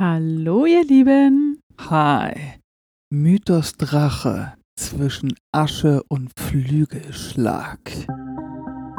[0.00, 1.58] Hallo, ihr Lieben.
[1.90, 2.60] Hi.
[3.10, 7.80] Mythos Drache zwischen Asche und Flügelschlag.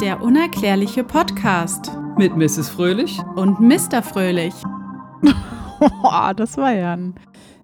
[0.01, 2.69] Der unerklärliche Podcast Mit Mrs.
[2.69, 4.03] Fröhlich und Mr.
[4.03, 4.53] Fröhlich.
[6.03, 7.15] oh, das war ja ein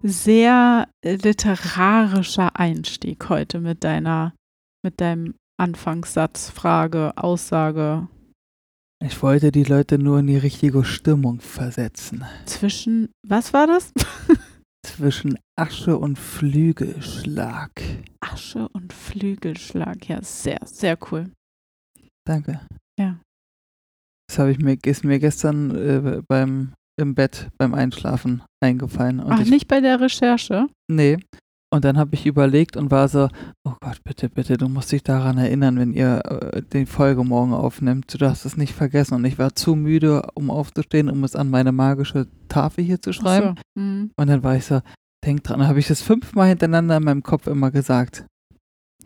[0.02, 4.34] sehr literarischer Einstieg heute mit deiner,
[4.82, 8.08] mit deinem Anfangssatz, Frage, Aussage.
[9.06, 12.26] Ich wollte die Leute nur in die richtige Stimmung versetzen.
[12.46, 13.94] Zwischen, was war das?
[14.84, 17.70] Zwischen Asche und Flügelschlag.
[18.20, 20.10] Asche und Flügelschlag.
[20.10, 21.32] Ja, sehr, sehr cool.
[22.28, 22.62] Danke.
[23.00, 23.20] Ja.
[24.28, 29.20] Das habe ich mir, ist mir gestern äh, beim im Bett beim Einschlafen eingefallen.
[29.20, 30.68] Ach, ich, nicht bei der Recherche?
[30.90, 31.20] Nee.
[31.75, 33.28] Und dann habe ich überlegt und war so,
[33.66, 37.53] oh Gott, bitte, bitte, du musst dich daran erinnern, wenn ihr äh, die Folge morgen
[37.53, 38.14] aufnimmt.
[38.14, 39.16] Du darfst es nicht vergessen.
[39.16, 43.11] Und ich war zu müde, um aufzustehen, um es an meine magische Tafel hier zu
[43.11, 43.56] schreiben.
[43.75, 43.81] So.
[43.81, 44.11] Mhm.
[44.16, 44.80] Und dann war ich so,
[45.25, 48.26] denk dran, habe ich das fünfmal hintereinander in meinem Kopf immer gesagt,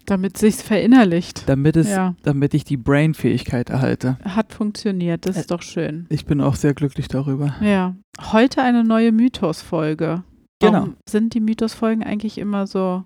[0.06, 1.48] Damit sich's verinnerlicht.
[1.50, 2.16] damit es, Ja.
[2.24, 4.18] damit ich die Brain-Fähigkeit erhalte.
[4.24, 6.06] Hat funktioniert, das ist doch schön.
[6.10, 7.56] Ich bin auch sehr glücklich darüber.
[7.62, 7.96] Ja.
[8.32, 10.24] Heute eine neue Mythos-Folge.
[10.62, 10.74] Genau.
[10.74, 13.04] Warum sind die Mythos-Folgen eigentlich immer so,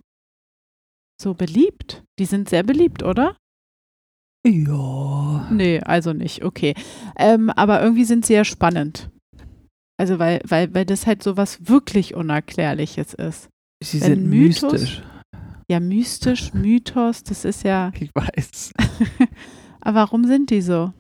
[1.21, 2.03] so beliebt?
[2.19, 3.35] Die sind sehr beliebt, oder?
[4.45, 5.49] Ja.
[5.51, 6.73] Nee, also nicht, okay.
[7.17, 9.09] Ähm, aber irgendwie sind sie ja spannend.
[9.97, 13.47] Also weil, weil, weil das halt so was wirklich Unerklärliches ist.
[13.83, 15.03] Sie Wenn sind Mythos- mystisch.
[15.71, 17.91] Ja, mystisch, Mythos, das ist ja.
[17.99, 18.73] Ich weiß.
[19.81, 20.91] Aber warum sind die so?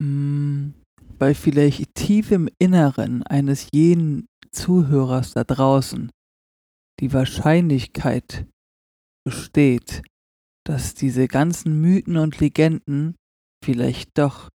[0.00, 0.70] Mm,
[1.18, 6.10] Weil vielleicht tief im Inneren eines jeden Zuhörers da draußen
[7.00, 8.46] die Wahrscheinlichkeit
[9.26, 10.02] besteht,
[10.64, 13.16] dass diese ganzen Mythen und Legenden
[13.64, 14.48] vielleicht doch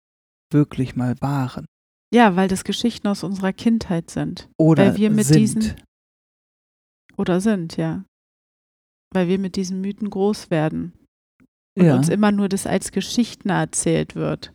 [0.52, 1.67] wirklich mal waren.
[2.14, 4.48] Ja, weil das Geschichten aus unserer Kindheit sind.
[4.58, 5.39] Oder Weil wir mit sind.
[5.41, 5.74] diesen-
[7.17, 8.05] Oder sind, ja.
[9.12, 10.92] Weil wir mit diesen Mythen groß werden.
[11.77, 11.97] Und ja.
[11.97, 14.55] uns immer nur das als Geschichten erzählt wird.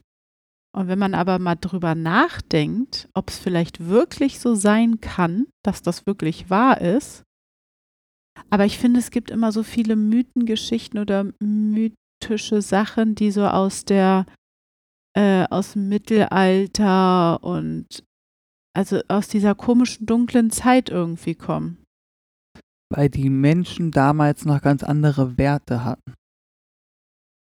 [0.74, 5.82] Und wenn man aber mal drüber nachdenkt, ob es vielleicht wirklich so sein kann, dass
[5.82, 7.24] das wirklich wahr ist.
[8.50, 13.84] Aber ich finde, es gibt immer so viele Mythengeschichten oder mythische Sachen, die so aus
[13.84, 14.26] der,
[15.14, 18.04] äh, aus dem Mittelalter und
[18.74, 21.78] also aus dieser komischen dunklen Zeit irgendwie kommen.
[22.94, 26.14] weil die Menschen damals noch ganz andere Werte hatten.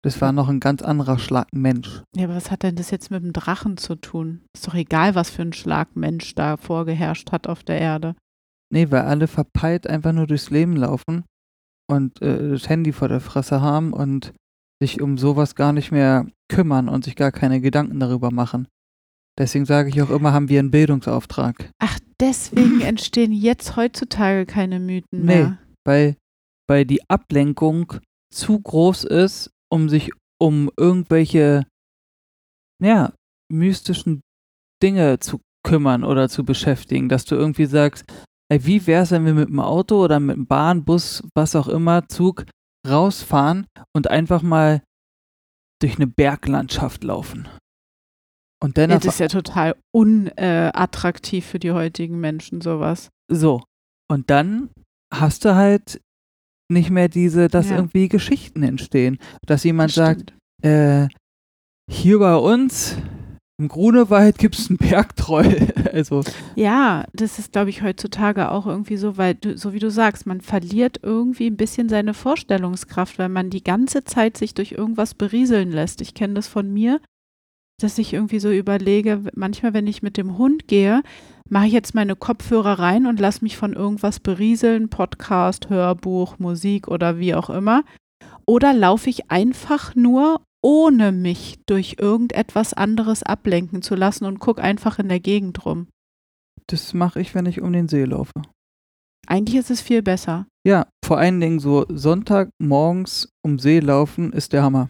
[0.07, 2.01] Das war noch ein ganz anderer Schlag Mensch.
[2.15, 4.45] Ja, aber was hat denn das jetzt mit dem Drachen zu tun?
[4.55, 8.15] Ist doch egal, was für ein Schlagmensch da vorgeherrscht hat auf der Erde.
[8.73, 11.25] Nee, weil alle verpeilt einfach nur durchs Leben laufen
[11.91, 14.31] und äh, das Handy vor der Fresse haben und
[14.81, 18.69] sich um sowas gar nicht mehr kümmern und sich gar keine Gedanken darüber machen.
[19.37, 21.69] Deswegen sage ich auch immer, haben wir einen Bildungsauftrag.
[21.79, 25.25] Ach, deswegen entstehen jetzt heutzutage keine Mythen Nee.
[25.25, 25.57] mehr.
[25.85, 26.15] Weil,
[26.69, 27.91] weil die Ablenkung
[28.33, 31.65] zu groß ist, um sich um irgendwelche,
[32.81, 33.13] ja,
[33.51, 34.21] mystischen
[34.83, 38.05] Dinge zu kümmern oder zu beschäftigen, dass du irgendwie sagst,
[38.49, 41.67] ey, wie wär's, wenn wir mit dem Auto oder mit dem Bahn, Bus, was auch
[41.67, 42.45] immer, Zug
[42.87, 44.81] rausfahren und einfach mal
[45.81, 47.47] durch eine Berglandschaft laufen.
[48.63, 53.09] Und dann Ja, das ist ja total unattraktiv für die heutigen Menschen, sowas.
[53.31, 53.63] so.
[54.09, 54.69] Und dann
[55.13, 56.01] hast du halt
[56.69, 57.77] nicht mehr diese, dass Ja.
[57.77, 59.17] irgendwie Geschichten entstehen.
[59.45, 61.07] Dass jemand Das sagt, äh,
[61.89, 62.97] hier bei uns
[63.59, 65.45] im Grunewald gibt es einen Bergtroll.
[65.93, 66.23] also,
[66.55, 70.27] Ja, das ist, glaube ich, heutzutage auch irgendwie so, weil du, so wie du sagst,
[70.27, 75.15] man verliert irgendwie ein bisschen seine Vorstellungskraft, weil man die ganze Zeit sich durch irgendwas
[75.15, 76.01] berieseln lässt.
[76.01, 76.99] Ich kenne das von mir,
[77.79, 81.03] dass ich irgendwie so überlege, manchmal, wenn ich mit dem Hund gehe,
[81.49, 86.87] mache ich jetzt meine Kopfhörer rein und lasse mich von irgendwas berieseln, Podcast, Hörbuch, Musik
[86.87, 87.83] oder wie auch immer.
[88.45, 94.61] Oder laufe ich einfach nur, ohne mich durch irgendetwas anderes ablenken zu lassen und gucke
[94.61, 95.87] einfach in der Gegend rum.
[96.65, 98.33] das mache ich, wenn ich um den See laufe.
[99.27, 100.47] Eigentlich ist es viel besser.
[100.65, 104.89] Ja, vor allen Dingen so Sonntagmorgens um See laufen ist der Hammer.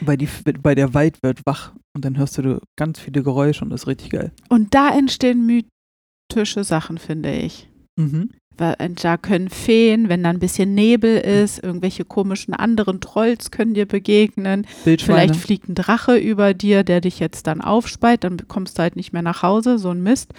[0.00, 0.28] Weil, die,
[0.62, 3.86] weil der Wald wird wach und dann hörst du ganz viele Geräusche und das ist
[3.86, 4.32] richtig geil.
[4.48, 7.68] Und da entstehen mythische Sachen, finde ich.
[7.98, 8.30] Mhm.
[8.58, 13.74] Äh, Da können Feen, wenn da ein bisschen Nebel ist, irgendwelche komischen anderen Trolls können
[13.74, 14.66] dir begegnen.
[14.84, 18.96] Vielleicht fliegt ein Drache über dir, der dich jetzt dann aufspeit, dann kommst du halt
[18.96, 20.32] nicht mehr nach Hause, so ein Mist.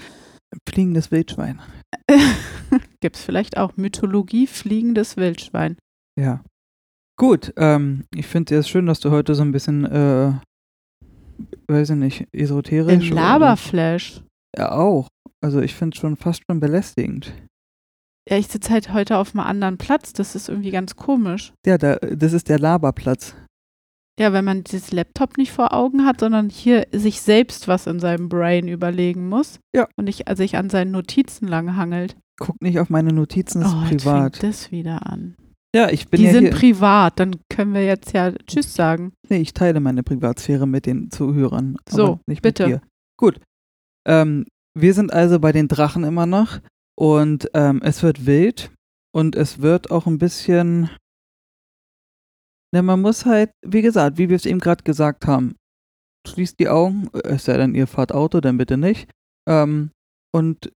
[0.68, 1.62] Fliegendes Wildschwein.
[3.02, 5.78] Gibt es vielleicht auch Mythologie, fliegendes Wildschwein.
[6.20, 6.44] Ja.
[7.18, 10.34] Gut, ähm, ich finde es schön, dass du heute so ein bisschen, äh,
[11.68, 13.12] weiß ich nicht, esoterisch.
[13.12, 14.24] Oder- Laberflash.
[14.56, 15.08] Ja, auch.
[15.42, 17.34] Also ich finde es schon fast schon belästigend.
[18.30, 20.14] Ja, ich sitze halt heute auf einem anderen Platz.
[20.14, 21.54] Das ist irgendwie ganz komisch.
[21.66, 23.36] Ja, da, das ist der Laberplatz.
[24.20, 28.00] Ja, wenn man dieses Laptop nicht vor Augen hat, sondern hier sich selbst was in
[28.00, 29.60] seinem Brain überlegen muss.
[29.76, 29.88] Ja.
[29.96, 32.18] Und nicht also sich an seinen Notizen langhangelt.
[32.40, 34.38] Guck nicht auf meine Notizen, das oh, ist privat.
[34.38, 35.36] fängt das wieder an.
[35.76, 36.54] Ja, ich bin Die ja sind hier.
[36.54, 39.14] privat, dann können wir jetzt ja Tschüss sagen.
[39.30, 41.78] Nee, ich teile meine Privatsphäre mit den Zuhörern.
[41.90, 42.68] So, nicht bitte.
[42.68, 42.88] Mit dir.
[43.18, 43.40] Gut.
[44.08, 46.60] Ähm, wir sind also bei den Drachen immer noch
[46.98, 48.72] und ähm, es wird wild
[49.14, 50.90] und es wird auch ein bisschen.
[52.74, 55.56] Ne, man muss halt, wie gesagt, wie wir es eben gerade gesagt haben,
[56.28, 59.10] schließt die Augen, es sei denn, ihr fahrt Auto, dann bitte nicht.
[59.48, 59.92] Ähm,
[60.34, 60.72] und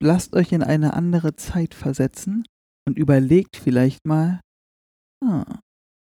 [0.00, 2.44] lasst euch in eine andere Zeit versetzen
[2.90, 4.40] und überlegt vielleicht mal,
[5.24, 5.60] ah,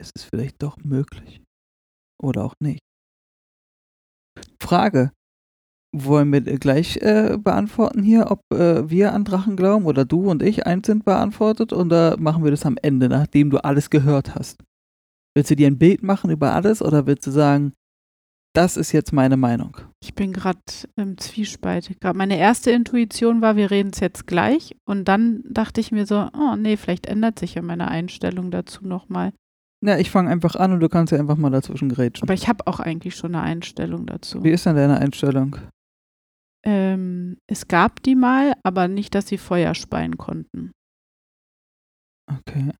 [0.00, 1.42] ist es vielleicht doch möglich.
[2.18, 2.80] Oder auch nicht.
[4.58, 5.12] Frage.
[5.94, 10.42] Wollen wir gleich äh, beantworten hier, ob äh, wir an Drachen glauben oder du und
[10.42, 14.64] ich eins sind beantwortet oder machen wir das am Ende, nachdem du alles gehört hast?
[15.36, 17.74] Willst du dir ein Bild machen über alles oder willst du sagen,
[18.54, 19.78] das ist jetzt meine Meinung?
[20.02, 20.60] Ich bin gerade
[20.96, 22.00] im Zwiespalt.
[22.00, 24.76] Grad meine erste Intuition war, wir reden es jetzt gleich.
[24.84, 28.86] Und dann dachte ich mir so, oh nee, vielleicht ändert sich ja meine Einstellung dazu
[28.86, 29.32] nochmal.
[29.84, 32.24] Na, ich fange einfach an und du kannst ja einfach mal dazwischen grätschen.
[32.24, 34.44] Aber ich habe auch eigentlich schon eine Einstellung dazu.
[34.44, 35.56] Wie ist denn deine Einstellung?
[36.64, 40.70] Ähm, es gab die mal, aber nicht, dass sie Feuer speien konnten.
[42.30, 42.70] Okay.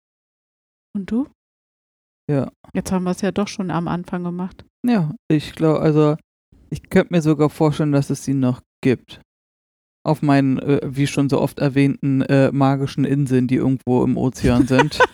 [0.95, 1.29] Und du?
[2.31, 2.53] Ja.
[2.73, 4.65] Jetzt haben wir es ja doch schon am Anfang gemacht.
[4.85, 6.17] Ja, ich glaube, also
[6.71, 9.21] ich könnte mir sogar vorstellen, dass es sie noch gibt.
[10.05, 14.67] Auf meinen, äh, wie schon so oft erwähnten, äh, magischen Inseln, die irgendwo im Ozean
[14.67, 14.99] sind.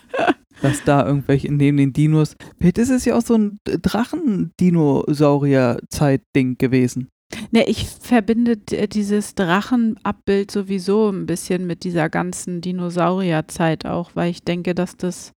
[0.63, 2.35] dass da irgendwelche neben den Dinos.
[2.59, 7.09] Vielleicht ist es ja auch so ein Drachen-Dinosaurier-Zeit-Ding gewesen.
[7.51, 14.31] Ne, ich verbinde d- dieses Drachenabbild sowieso ein bisschen mit dieser ganzen Dinosaurierzeit auch, weil
[14.31, 15.33] ich denke, dass das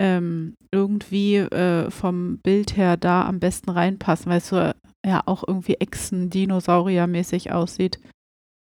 [0.00, 4.56] ähm, irgendwie äh, vom Bild her da am besten reinpasst, weil es so
[5.04, 8.00] ja auch irgendwie Echsen-Dinosaurier-mäßig aussieht.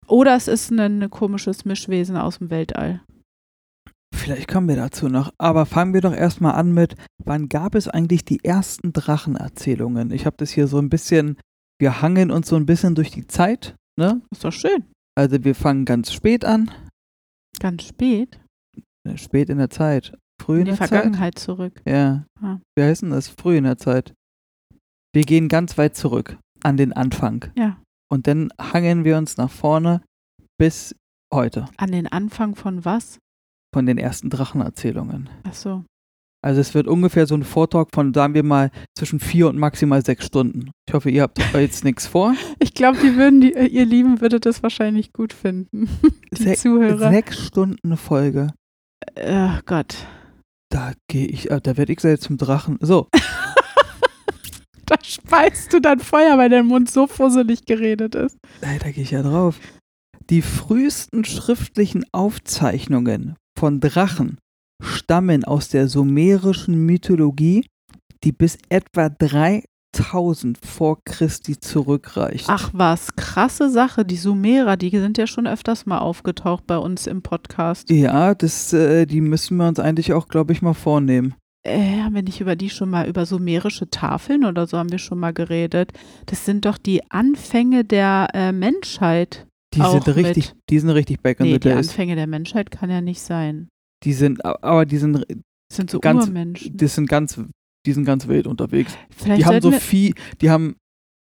[0.07, 3.01] Oder es ist ein, ein komisches Mischwesen aus dem Weltall.
[4.13, 5.31] Vielleicht kommen wir dazu noch.
[5.37, 10.11] Aber fangen wir doch erstmal an mit, wann gab es eigentlich die ersten Drachenerzählungen?
[10.11, 11.37] Ich habe das hier so ein bisschen,
[11.79, 13.75] wir hangeln uns so ein bisschen durch die Zeit.
[13.99, 14.21] Ne?
[14.31, 14.85] Ist doch schön.
[15.15, 16.71] Also wir fangen ganz spät an.
[17.59, 18.39] Ganz spät.
[19.03, 20.13] Ne, Spät in der Zeit.
[20.41, 20.89] Früh in, In die der Zeit.
[20.89, 21.81] Vergangenheit zurück.
[21.85, 22.25] Ja.
[22.41, 22.57] Ah.
[22.75, 23.27] Wie heißt denn das?
[23.29, 24.13] Früh in der Zeit.
[25.13, 27.45] Wir gehen ganz weit zurück an den Anfang.
[27.57, 27.77] Ja.
[28.09, 30.01] Und dann hangeln wir uns nach vorne
[30.59, 30.95] bis
[31.33, 33.19] heute An den Anfang von was?
[33.75, 35.29] von den ersten Drachenerzählungen.
[35.43, 35.83] Ach so.
[36.43, 40.03] Also es wird ungefähr so ein Vortalk von, sagen wir mal, zwischen vier und maximal
[40.05, 40.71] sechs Stunden.
[40.87, 42.33] Ich hoffe, ihr habt jetzt nichts vor.
[42.59, 45.89] Ich glaube, die würden, die, ihr Lieben, würdet das wahrscheinlich gut finden.
[46.31, 47.09] Die Se Zuhörer.
[47.11, 48.53] Sechs Stunden Folge.
[49.19, 50.07] Ach Gott.
[50.69, 52.77] Da gehe ich, äh, da werde ich selbst zum Drachen.
[52.81, 53.07] So,
[54.85, 58.37] Da speist du dann Feuer, weil dein Mund so fusselig geredet ist.
[58.61, 59.59] ey, da gehe ich ja drauf.
[60.29, 64.37] Die frühesten schriftlichen Aufzeichnungen von Drachen
[64.81, 67.65] stammen aus der sumerischen Mythologie,
[68.23, 69.09] die bis etwa
[69.97, 72.45] 3000 vor Christi zurückreicht.
[72.49, 74.05] Ach was, krasse Sache.
[74.05, 77.89] Die Sumerer, die sind ja schon öfters mal aufgetaucht bei uns im Podcast.
[77.89, 81.35] Ja, das, äh, die müssen wir uns eigentlich auch, glaube ich, mal vornehmen.
[81.65, 84.99] Äh, haben wir nicht über die schon mal, über sumerische Tafeln oder so haben wir
[84.99, 85.91] schon mal geredet?
[86.27, 89.47] Das sind doch die Anfänge der äh, Menschheit.
[89.73, 91.89] Die sind richtig, mit- die sind richtig back in Nee, the die days.
[91.89, 93.67] Anfänge der Menschheit kann ja nicht sein.
[94.03, 95.25] Die sind, aber die sind,
[95.69, 96.77] Das sind so Ganz- Urmenschen.
[96.77, 97.37] die sind ganz,
[97.87, 98.95] die sind ganz wild unterwegs.
[99.09, 100.75] Vielleicht Die haben so Vieh, die haben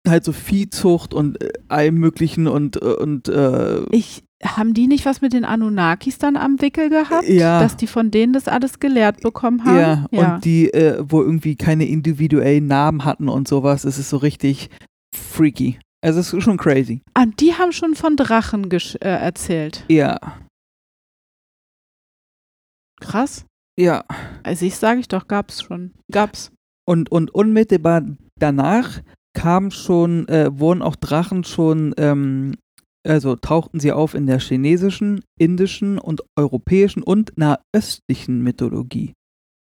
[0.08, 5.06] halt so Viehzucht und äh, allem möglichen und, äh, und äh, ich, haben die nicht
[5.06, 7.28] was mit den Anunnakis dann am Wickel gehabt?
[7.28, 7.60] Ja.
[7.62, 10.08] Dass die von denen das alles gelehrt bekommen haben?
[10.12, 14.18] ja, und die, äh, wo irgendwie keine individuellen Namen hatten und sowas, es ist so
[14.18, 14.70] richtig
[15.16, 15.80] freaky.
[16.02, 17.02] Also es ist schon crazy.
[17.16, 19.86] Ah, die haben schon von Drachen äh, erzählt.
[19.90, 20.20] Ja,
[23.00, 23.46] Krass.
[23.78, 24.04] ja.
[24.44, 25.94] Also ich sage ich doch, gab's schon.
[26.12, 26.52] Gab's.
[26.88, 28.04] Und, und unmittelbar
[28.40, 29.02] danach
[29.36, 32.56] kam schon, äh, wurden auch Drachen schon, ähm,
[33.08, 39.14] also tauchten sie auf in der chinesischen, indischen und europäischen und nahöstlichen Mythologie.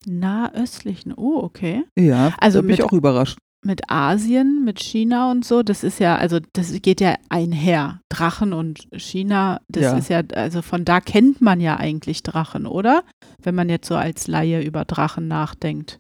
[0.07, 1.13] Nahöstlichen.
[1.15, 1.83] Oh, okay.
[1.97, 3.37] Ja, Also da bin ich mit- auch überrascht.
[3.65, 7.99] Mit Asien, mit China und so, das ist ja, also das geht ja einher.
[8.07, 9.97] Drachen und China, das Ja.
[9.97, 13.03] ist ja, also von da kennt man ja eigentlich Drachen, oder?
[13.43, 15.99] Wenn man jetzt so als Laie über Drachen nachdenkt.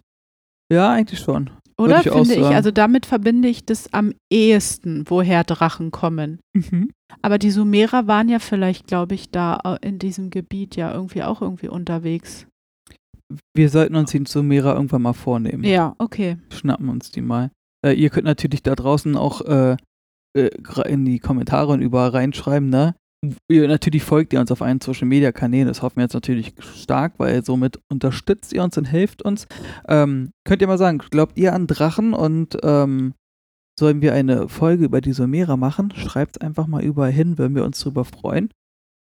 [0.71, 1.49] Ja, eigentlich schon.
[1.77, 6.39] Oder ich finde ich, also damit verbinde ich das am ehesten, woher Drachen kommen.
[6.53, 6.89] Mhm.
[7.21, 11.23] Aber die Sumerer waren ja vielleicht, glaube ich, da äh, in diesem Gebiet ja irgendwie
[11.23, 12.47] auch irgendwie unterwegs.
[13.55, 15.63] Wir sollten uns die Sumerer irgendwann mal vornehmen.
[15.63, 16.37] Ja, okay.
[16.49, 17.51] Schnappen uns die mal.
[17.85, 19.77] Äh, ihr könnt natürlich da draußen auch äh,
[20.35, 20.49] äh,
[20.85, 22.95] in die Kommentare und überall reinschreiben, ne?
[23.51, 27.15] Natürlich folgt ihr uns auf allen Social Media Kanälen, das hoffen wir jetzt natürlich stark,
[27.17, 29.45] weil somit unterstützt ihr uns und hilft uns.
[29.89, 33.13] Ähm, könnt ihr mal sagen, glaubt ihr an Drachen und ähm,
[33.77, 35.91] sollen wir eine Folge über die Sumerer machen?
[35.95, 38.51] Schreibt einfach mal überall hin, würden wir uns drüber freuen.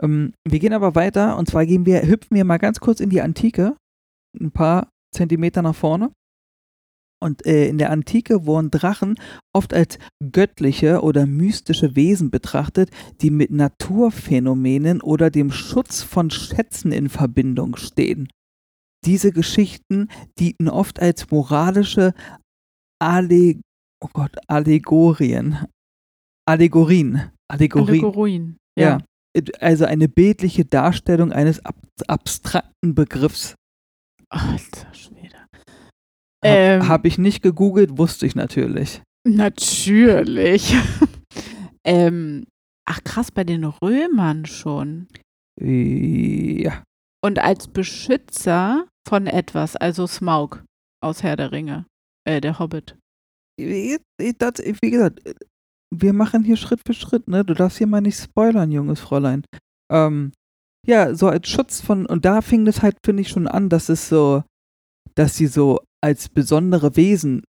[0.01, 3.09] Ähm, wir gehen aber weiter und zwar gehen wir, hüpfen wir mal ganz kurz in
[3.09, 3.75] die Antike,
[4.39, 6.11] ein paar Zentimeter nach vorne.
[7.25, 9.15] Und äh, in der Antike wurden Drachen
[9.51, 9.97] oft als
[10.31, 17.77] göttliche oder mystische Wesen betrachtet, die mit Naturphänomenen oder dem Schutz von Schätzen in Verbindung
[17.77, 18.27] stehen.
[19.05, 22.13] Diese Geschichten dienten oft als moralische
[23.01, 23.55] Alle
[24.03, 25.65] oh Gott, Allegorien.
[26.47, 27.31] Allegorien.
[27.47, 27.89] Allegorien.
[27.89, 28.57] Allegorien.
[28.77, 28.99] Ja.
[29.59, 31.75] Also eine bildliche Darstellung eines ab
[32.07, 33.55] abstrakten Begriffs.
[34.29, 34.93] Alter
[36.45, 36.87] Habe Ähm.
[36.87, 39.01] hab ich nicht gegoogelt, wusste ich natürlich.
[39.27, 40.75] Natürlich.
[41.83, 42.45] ähm,
[42.87, 45.07] ach krass, bei den Römern schon.
[45.59, 46.83] Ja.
[47.23, 50.63] Und als Beschützer von etwas, also Smaug
[51.01, 51.85] aus Herr der Ringe,
[52.27, 52.97] äh, der Hobbit.
[53.57, 53.97] Wie
[54.91, 55.21] gesagt,
[55.93, 57.45] wir machen hier Schritt für Schritt, ne?
[57.45, 59.43] Du darfst hier mal nicht spoilern, junges Fräulein.
[59.91, 60.33] Ähm,
[60.85, 63.89] ja, so als Schutz von, und da fing das halt, finde ich, schon an, dass
[63.89, 64.43] es so,
[65.15, 67.43] dass sie so als besondere Wesen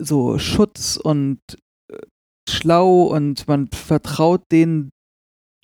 [0.00, 1.40] so Schutz und
[1.90, 1.98] äh,
[2.48, 4.90] schlau und man vertraut denen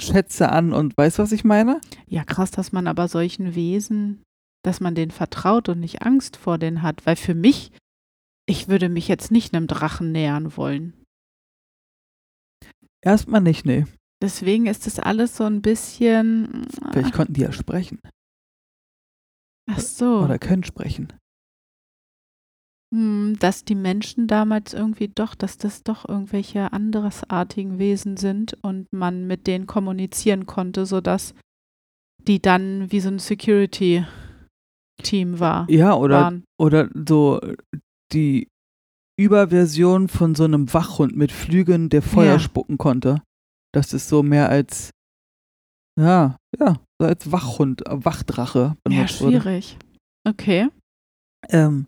[0.00, 1.80] Schätze an und weißt, was ich meine?
[2.06, 4.23] Ja, krass, dass man aber solchen Wesen,
[4.64, 7.04] dass man denen vertraut und nicht Angst vor denen hat.
[7.04, 7.73] Weil für mich,
[8.47, 11.04] ich würde mich jetzt nicht einem Drachen nähern wollen.
[13.02, 13.87] Erstmal nicht, nee.
[14.20, 16.66] Deswegen ist das alles so ein bisschen.
[16.92, 18.00] Vielleicht konnten die ja sprechen.
[19.70, 20.20] Ach so.
[20.20, 21.12] Oder können sprechen.
[22.95, 28.87] Hm, dass die Menschen damals irgendwie doch, dass das doch irgendwelche andersartigen Wesen sind und
[28.92, 31.35] man mit denen kommunizieren konnte, sodass
[32.26, 34.07] die dann wie so ein Security-Team
[35.38, 35.68] war.
[35.71, 36.45] Ja, oder waren.
[36.59, 37.40] Oder so
[38.12, 38.49] die
[39.18, 42.38] Überversion von so einem Wachhund mit Flügeln, der Feuer Ja.
[42.38, 43.23] spucken konnte.
[43.73, 44.90] Das ist so mehr als,
[46.00, 49.40] ja, ja, so als Wachhund, äh, Wachdrache Ja, benutzt wurde.
[49.40, 49.76] schwierig.
[50.26, 50.68] Okay.
[51.50, 51.87] Ähm,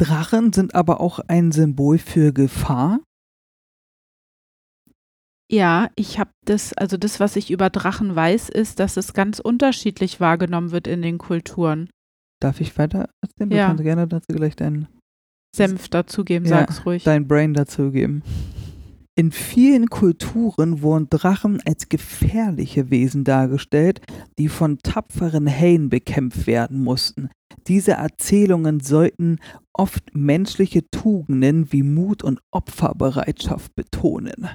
[0.00, 3.00] Drachen sind aber auch ein Symbol für Gefahr.
[5.50, 9.38] Ja, ich habe das, also das, was ich über Drachen weiß, ist, dass es ganz
[9.38, 11.90] unterschiedlich wahrgenommen wird in den Kulturen.
[12.40, 13.50] Darf ich weiter erzählen?
[13.50, 13.66] Du Ja.
[13.68, 14.88] kannst gerne dazu gleich dein,
[15.54, 17.04] Senf dazugeben, Ja, sag's ruhig.
[17.04, 18.22] dein Brain dazugeben.
[19.16, 24.00] In vielen Kulturen wurden Drachen als gefährliche Wesen dargestellt,
[24.38, 27.30] die von tapferen Helden bekämpft werden mussten.
[27.68, 29.38] Diese Erzählungen sollten
[29.72, 34.48] oft menschliche Tugenden wie Mut und Opferbereitschaft betonen.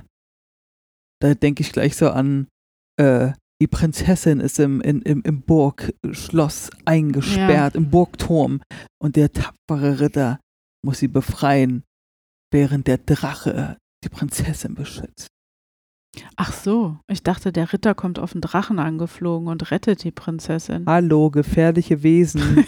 [1.21, 2.47] Da denke ich gleich so an,
[2.97, 8.61] äh, die Prinzessin ist im, in, im, im Burgschloss eingesperrt, im Burgturm,
[9.01, 10.39] und der tapfere Ritter
[10.85, 11.83] muss sie befreien,
[12.51, 15.27] während der Drache die Prinzessin beschützt.
[16.35, 20.85] Ach so, ich dachte, der Ritter kommt auf den Drachen angeflogen und rettet die Prinzessin.
[20.87, 22.65] Hallo, gefährliche Wesen.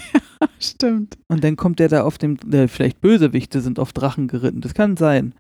[0.60, 1.18] Stimmt.
[1.28, 4.62] und dann kommt der da auf dem, äh, vielleicht Bösewichte sind auf Drachen geritten.
[4.62, 5.34] Das kann sein.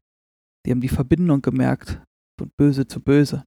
[0.65, 2.01] Die haben die Verbindung gemerkt.
[2.39, 3.43] Von böse zu böse.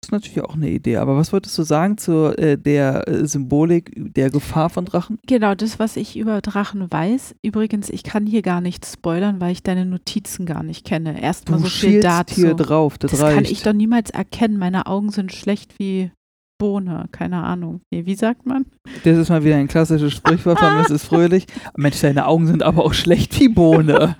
[0.00, 0.96] Das ist natürlich auch eine Idee.
[0.96, 5.18] Aber was wolltest du sagen zu äh, der äh, Symbolik der Gefahr von Drachen?
[5.26, 7.34] Genau, das, was ich über Drachen weiß.
[7.42, 11.20] Übrigens, ich kann hier gar nicht spoilern, weil ich deine Notizen gar nicht kenne.
[11.20, 12.34] Erstmal so viel dazu.
[12.34, 12.96] hier drauf.
[12.96, 13.34] Das, das reicht.
[13.34, 14.58] kann ich doch niemals erkennen.
[14.58, 16.10] Meine Augen sind schlecht wie
[16.58, 17.06] Bohne.
[17.12, 17.80] Keine Ahnung.
[17.90, 18.66] Nee, wie sagt man?
[19.04, 21.04] Das ist mal wieder ein klassisches Sprichwort von Mrs.
[21.04, 21.46] Fröhlich.
[21.76, 24.16] Mensch, deine Augen sind aber auch schlecht wie Bohne.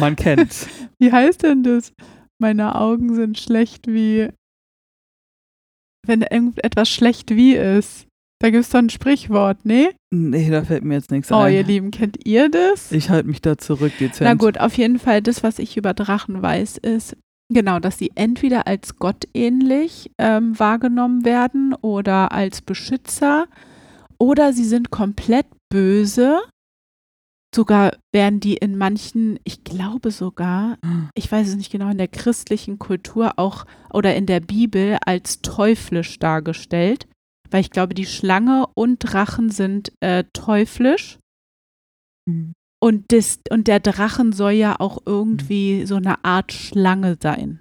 [0.00, 0.66] Man kennt's.
[0.98, 1.92] Wie heißt denn das?
[2.38, 4.30] Meine Augen sind schlecht wie.
[6.06, 8.06] Wenn irgendetwas schlecht wie ist.
[8.40, 9.90] Da gibt es doch ein Sprichwort, ne?
[10.12, 11.54] Nee, da fällt mir jetzt nichts Oh, ein.
[11.54, 12.92] ihr Lieben, kennt ihr das?
[12.92, 14.20] Ich halte mich da zurück, dezent.
[14.28, 17.16] Na gut, auf jeden Fall, das, was ich über Drachen weiß, ist,
[17.50, 23.46] genau, dass sie entweder als gottähnlich ähm, wahrgenommen werden oder als Beschützer
[24.18, 26.40] oder sie sind komplett böse.
[27.54, 30.76] Sogar werden die in manchen, ich glaube sogar,
[31.14, 35.40] ich weiß es nicht genau, in der christlichen Kultur auch oder in der Bibel als
[35.40, 37.06] teuflisch dargestellt.
[37.50, 41.20] Weil ich glaube, die Schlange und Drachen sind äh, teuflisch.
[42.26, 42.54] Mhm.
[42.82, 47.60] Und, das, und der Drachen soll ja auch irgendwie so eine Art Schlange sein.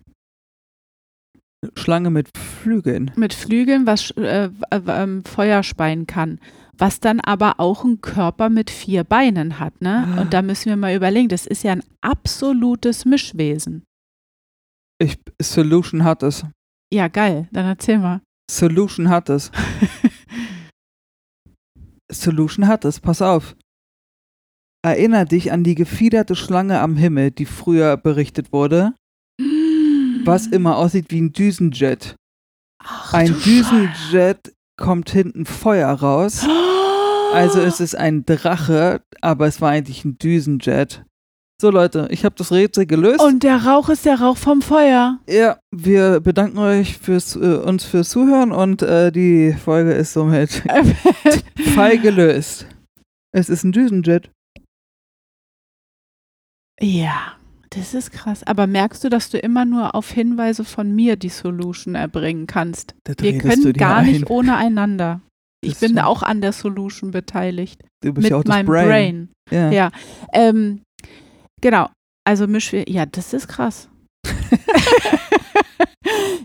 [1.76, 3.12] Schlange mit Flügeln.
[3.16, 6.40] Mit Flügeln, was äh, äh, Feuer speien kann.
[6.78, 10.08] Was dann aber auch einen Körper mit vier Beinen hat, ne?
[10.16, 10.22] Ah.
[10.22, 13.84] Und da müssen wir mal überlegen, das ist ja ein absolutes Mischwesen.
[15.00, 16.46] Ich, Solution hat es.
[16.92, 17.48] Ja, geil.
[17.52, 18.22] Dann erzähl mal.
[18.50, 19.52] Solution hat es.
[22.12, 23.00] Solution hat es.
[23.00, 23.56] Pass auf.
[24.86, 28.94] Erinner dich an die gefiederte Schlange am Himmel, die früher berichtet wurde,
[30.26, 32.16] was immer aussieht wie ein Düsenjet.
[32.84, 36.46] Ach, Ein Düsenjet kommt hinten Feuer raus.
[37.34, 41.04] Also es ist ein Drache, aber es war eigentlich ein Düsenjet.
[41.62, 43.22] So Leute, ich habe das Rätsel gelöst.
[43.22, 45.20] Und der Rauch ist der Rauch vom Feuer.
[45.30, 50.52] ja, wir bedanken euch fürs äh, uns fürs Zuhören und äh, die Folge ist somit
[51.76, 52.68] Fall gelöst.
[53.32, 54.30] Es ist ein Düsenjet.
[56.82, 57.34] ja,
[57.70, 58.44] das ist krass.
[58.44, 62.94] Aber merkst du, dass du immer nur auf Hinweise von mir die Solution erbringen kannst?
[63.20, 64.12] Wir können gar ein.
[64.12, 65.22] nicht ohne einander.
[65.66, 67.82] Ich bin auch an der Solution beteiligt.
[68.02, 68.88] Du bist mit ja auch das meinem Brain.
[68.88, 69.30] Brain.
[69.52, 69.72] Ja.
[69.72, 69.92] Ja.
[70.34, 70.82] Ähm,
[71.62, 71.90] genau.
[72.26, 73.90] Also Mischwir ja, das ist krass.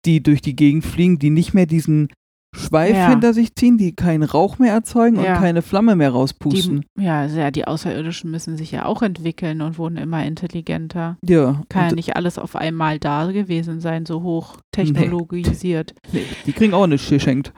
[0.05, 2.09] die durch die Gegend fliegen, die nicht mehr diesen
[2.57, 3.11] Schweif Ja.
[3.11, 5.35] hinter sich ziehen, die keinen Rauch mehr erzeugen Ja.
[5.35, 6.83] und keine Flamme mehr rauspusten.
[6.99, 11.19] Die, ja, ja, die Außerirdischen müssen sich ja auch entwickeln und wurden immer intelligenter.
[11.23, 15.95] ja, Kann ja nicht alles auf einmal da gewesen sein, so hoch technologisiert.
[16.13, 17.53] nee, die kriegen auch nichts geschenkt.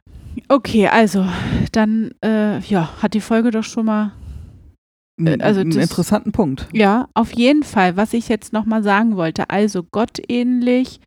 [0.48, 1.26] Okay, also,
[1.72, 4.12] dann, äh, ja, hat die Folge doch schon mal
[5.22, 6.66] Äh, also einen interessanten Punkt.
[6.72, 7.96] Ja, auf jeden Fall.
[7.96, 11.00] Was ich jetzt nochmal sagen wollte, also gottähnlich,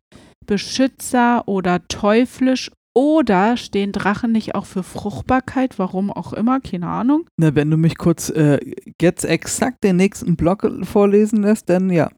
[0.46, 5.78] Beschützer oder teuflisch oder stehen Drachen nicht auch für Fruchtbarkeit?
[5.78, 7.26] Warum auch immer, keine Ahnung.
[7.36, 8.60] Na, wenn du mich kurz äh,
[9.00, 12.10] jetzt exakt den nächsten Block vorlesen lässt, dann ja,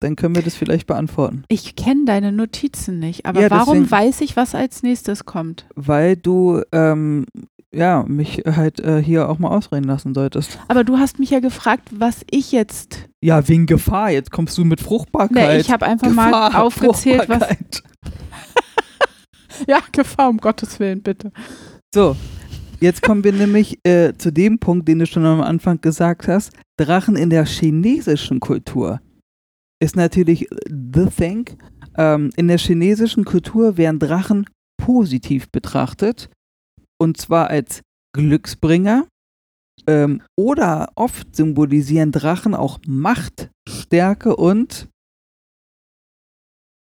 [0.00, 1.44] dann können wir das vielleicht beantworten.
[1.48, 5.66] Ich kenne deine Notizen nicht, aber Ja, warum deswegen- weiß ich, was als nächstes kommt?
[5.74, 7.26] Weil du ähm,
[7.72, 10.58] ja mich halt äh, hier auch mal ausreden lassen solltest.
[10.68, 13.08] Aber du hast mich ja gefragt, was ich jetzt.
[13.22, 14.10] Ja, wegen Gefahr.
[14.10, 15.48] Jetzt kommst du mit Fruchtbarkeit.
[15.54, 17.42] Ne, ich habe einfach Gefahr, mal aufgezählt, was.
[19.68, 21.32] Ja, Gefahr, um Gottes Willen, bitte.
[21.94, 22.16] So,
[22.80, 26.52] jetzt kommen wir nämlich äh, zu dem Punkt, den du schon am Anfang gesagt hast.
[26.78, 29.00] Drachen in der chinesischen Kultur
[29.80, 31.58] ist natürlich the thing.
[31.96, 36.30] Ähm, in der chinesischen Kultur werden Drachen positiv betrachtet.
[36.98, 37.82] Und zwar als
[38.14, 39.06] Glücksbringer.
[39.86, 44.88] Ähm, oder oft symbolisieren Drachen auch Macht, Stärke und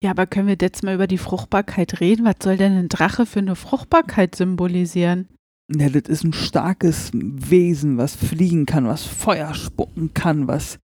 [0.03, 2.25] Ja, aber können wir jetzt mal über die Fruchtbarkeit reden?
[2.25, 5.29] Was soll denn ein Drache für eine Fruchtbarkeit symbolisieren?
[5.75, 10.79] Ja, das ist ein starkes Wesen, was fliegen kann, was Feuer spucken kann, was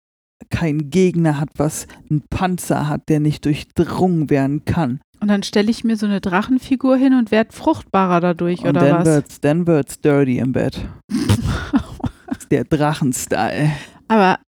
[0.48, 5.00] keinen Gegner hat, was einen Panzer hat, der nicht durchdrungen werden kann.
[5.20, 8.80] Und dann stelle ich mir so eine Drachenfigur hin und werde fruchtbarer dadurch, Und oder
[8.80, 9.06] dann was?
[9.06, 10.80] wird's, dann wird's dirty im Bett.
[12.50, 13.70] Der Drachenstyle.
[14.08, 14.38] Aber,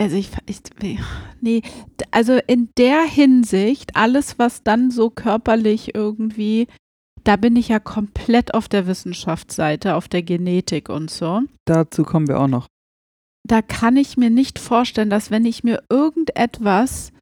[0.00, 0.60] also ich, ich,
[1.40, 1.62] nee,
[2.10, 6.68] also in der Hinsicht, alles, was dann so körperlich irgendwie,
[7.24, 11.42] da bin ich ja komplett auf der Wissenschaftsseite, auf der Genetik und so.
[11.66, 12.66] Dazu kommen wir auch noch.
[13.46, 17.12] Da kann ich mir nicht vorstellen, dass wenn ich mir irgendetwas,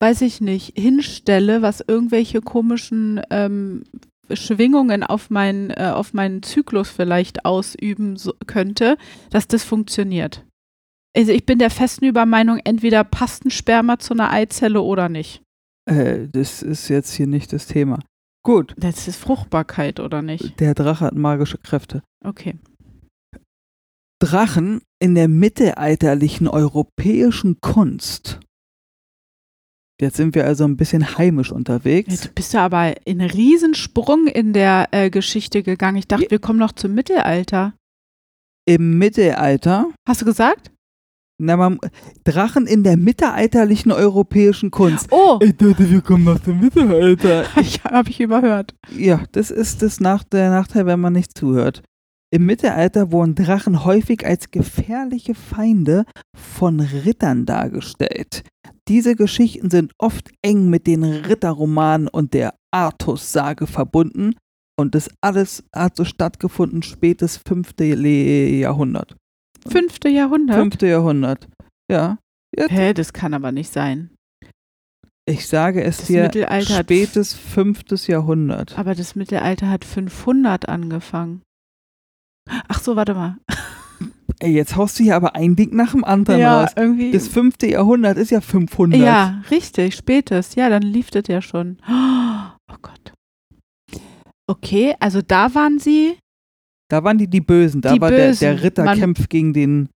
[0.00, 3.82] weiß ich nicht, hinstelle, was irgendwelche komischen ähm,
[4.32, 8.96] Schwingungen auf meinen, äh, auf meinen Zyklus vielleicht ausüben so, könnte,
[9.30, 10.44] dass das funktioniert.
[11.16, 15.42] Also ich bin der festen Übermeinung, entweder passt ein Sperma zu einer Eizelle oder nicht.
[15.86, 17.98] Äh, das ist jetzt hier nicht das Thema.
[18.44, 20.60] Gut, Das ist Fruchtbarkeit, oder nicht?
[20.60, 22.02] der Drache hat magische Kräfte.
[22.24, 22.54] Okay.
[24.20, 28.40] Drachen in der mittelalterlichen europäischen Kunst.
[30.00, 32.08] Jetzt sind wir also ein bisschen heimisch unterwegs.
[32.12, 35.96] Jetzt bist du aber in einen Riesensprung in der äh, Geschichte gegangen.
[35.98, 36.30] Ich dachte, Ja.
[36.30, 37.74] wir kommen noch zum Mittelalter.
[38.64, 40.70] Im Mittelalter, Hast du gesagt?
[41.40, 41.78] na, man,
[42.24, 45.06] Drachen in der mittelalterlichen europäischen Kunst.
[45.12, 47.44] Oh, Ich dachte, wir kommen nach dem Mittelalter.
[47.60, 48.74] ich, habe ich überhört.
[48.96, 51.82] Ja, das ist das nach der Nachteil, wenn man nicht zuhört.
[52.30, 56.04] Im Mittelalter wurden Drachen häufig als gefährliche Feinde
[56.36, 58.42] von Rittern dargestellt.
[58.86, 64.34] Diese Geschichten sind oft eng mit den Ritterromanen und der Artus-Sage verbunden
[64.78, 67.72] und das alles hat so stattgefunden spätes 5.
[67.78, 69.16] Le- Jahrhundert.
[69.66, 70.56] Fünfte Jahrhundert.
[70.56, 70.82] 5.
[70.82, 71.48] Jahrhundert.
[71.90, 72.18] Ja,
[72.56, 74.10] Hä, das kann aber nicht sein.
[75.28, 76.30] ich sage es Das dir,
[76.62, 78.06] spätes 5.
[78.06, 78.78] Jahrhundert.
[78.78, 81.42] Aber das Mittelalter hat 500 angefangen.
[82.68, 83.36] Ach so, warte mal.
[84.40, 86.70] Ey, jetzt haust du hier aber ein Ding nach dem anderen raus.
[86.76, 87.10] irgendwie.
[87.10, 87.56] Das 5.
[87.62, 89.00] Jahrhundert ist ja 500.
[89.00, 90.54] ja, richtig, spätes.
[90.54, 91.78] Ja, dann lief das ja schon.
[91.88, 93.12] Oh Gott.
[94.46, 96.18] Okay, also da waren sie.
[96.88, 97.80] Da waren die die Bösen.
[97.80, 98.40] Da Die war Bösen.
[98.40, 99.88] Der, der Ritter Man- kämpft gegen den Man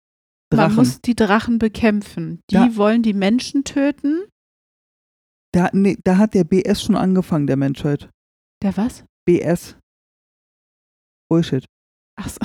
[0.49, 0.75] Drachen.
[0.75, 2.41] muss die Drachen bekämpfen.
[2.49, 2.75] Die Ja.
[2.75, 4.23] wollen die Menschen töten.
[5.53, 8.09] Da, nee, da hat der BS schon angefangen, der Menschheit.
[8.63, 9.05] Der was?
[9.25, 9.75] BS.
[11.29, 11.65] Bullshit.
[12.21, 12.37] Ach so.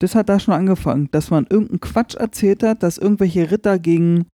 [0.00, 4.26] Das hat da schon angefangen, dass man irgendeinen Quatsch erzählt hat, dass irgendwelche Ritter gegen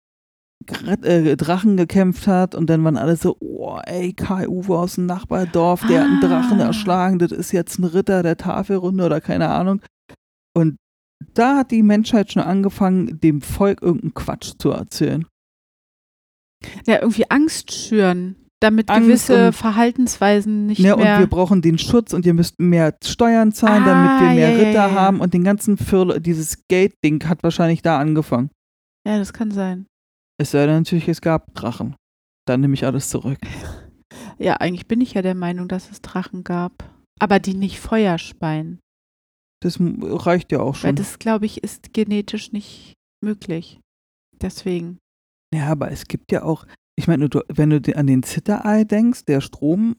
[1.03, 5.05] äh, Drachen gekämpft hat und dann waren alle so, oh ey, Kai Uwe aus dem
[5.05, 6.65] Nachbardorf, der hat einen Drachen Ah.
[6.67, 9.81] erschlagen, das ist jetzt ein Ritter der Tafelrunde oder keine Ahnung.
[10.55, 10.77] Und
[11.33, 15.25] da hat die Menschheit schon angefangen, dem Volk irgendeinen Quatsch zu erzählen.
[16.87, 21.19] Ja, irgendwie Angst schüren, damit Angst gewisse und- Verhaltensweisen nicht Ja, und mehr.
[21.19, 24.57] wir brauchen den Schutz und ihr müsst mehr Steuern zahlen, damit Ah, wir mehr ja,
[24.57, 24.93] ja, Ritter ja, ja.
[24.95, 28.49] haben und den ganzen Firl, dieses Gate-Ding hat wahrscheinlich da angefangen.
[29.07, 29.85] ja, das kann sein.
[30.41, 31.95] Es sei denn natürlich, es gab Drachen.
[32.47, 33.39] Dann nehme ich alles zurück.
[34.41, 36.89] Ja, eigentlich bin ich ja der Meinung, dass es Drachen gab.
[37.19, 38.79] Aber die nicht Feuer speien.
[39.61, 40.95] Das reicht ja auch Weil schon.
[40.95, 43.81] das, glaube ich, ist genetisch nicht möglich.
[44.41, 44.97] Deswegen.
[45.53, 46.65] Ja, aber es gibt ja auch,
[46.99, 49.95] ich meine, wenn du an den Zitterei denkst, der Strom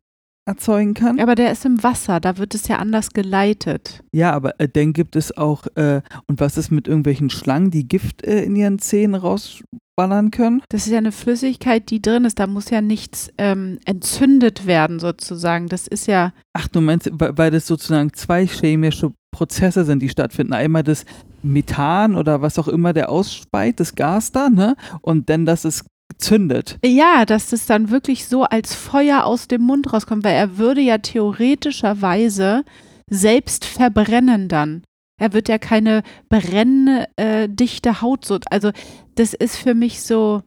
[0.47, 1.19] erzeugen kann.
[1.19, 4.03] Aber der ist im Wasser, da wird es ja anders geleitet.
[4.13, 7.89] Ja, aber äh, dann gibt es auch, äh, und was ist mit irgendwelchen Schlangen, die
[7.89, 10.63] Gift äh, in ihren Zähnen rausballern können?
[10.69, 12.39] Das ist ja eine Flüssigkeit, die drin ist.
[12.39, 15.69] Da muss ja nichts ähm, entzündet werden, sozusagen.
[15.69, 16.35] Das ist ja.
[16.53, 20.53] Ach, du meinst, weil, weil das sozusagen zwei chemische Prozesse sind, die stattfinden.
[20.53, 21.07] Einmal das
[21.43, 24.77] Methan oder was auch immer der ausspeit, das Gas da, ne?
[25.01, 25.87] Und dann, dass es
[26.18, 26.79] zündet.
[26.85, 30.81] Ja, dass das dann wirklich so als Feuer aus dem Mund rauskommt, weil er würde
[30.81, 32.64] ja theoretischerweise
[33.09, 34.83] selbst verbrennen dann.
[35.20, 38.38] Er wird ja keine brennende, äh, dichte Haut so.
[38.51, 38.70] Also,
[39.16, 40.42] das ist für mich so.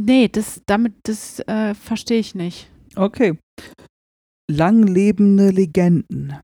[0.00, 2.70] Nee, das, damit, das äh, verstehe ich nicht.
[2.94, 3.38] Okay.
[4.48, 6.38] Langlebende Legenden.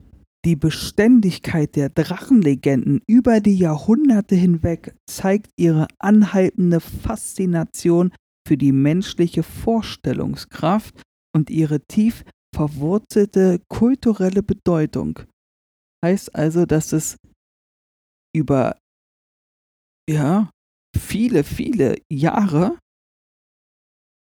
[0.46, 8.12] Die Beständigkeit der Drachenlegenden über die Jahrhunderte hinweg zeigt ihre anhaltende Faszination
[8.48, 11.02] für die menschliche Vorstellungskraft
[11.34, 12.24] und ihre tief
[12.54, 15.20] verwurzelte kulturelle Bedeutung.
[16.04, 17.16] Heißt also, dass es
[18.34, 18.78] über
[20.08, 20.50] ja,
[20.96, 22.78] viele, viele Jahre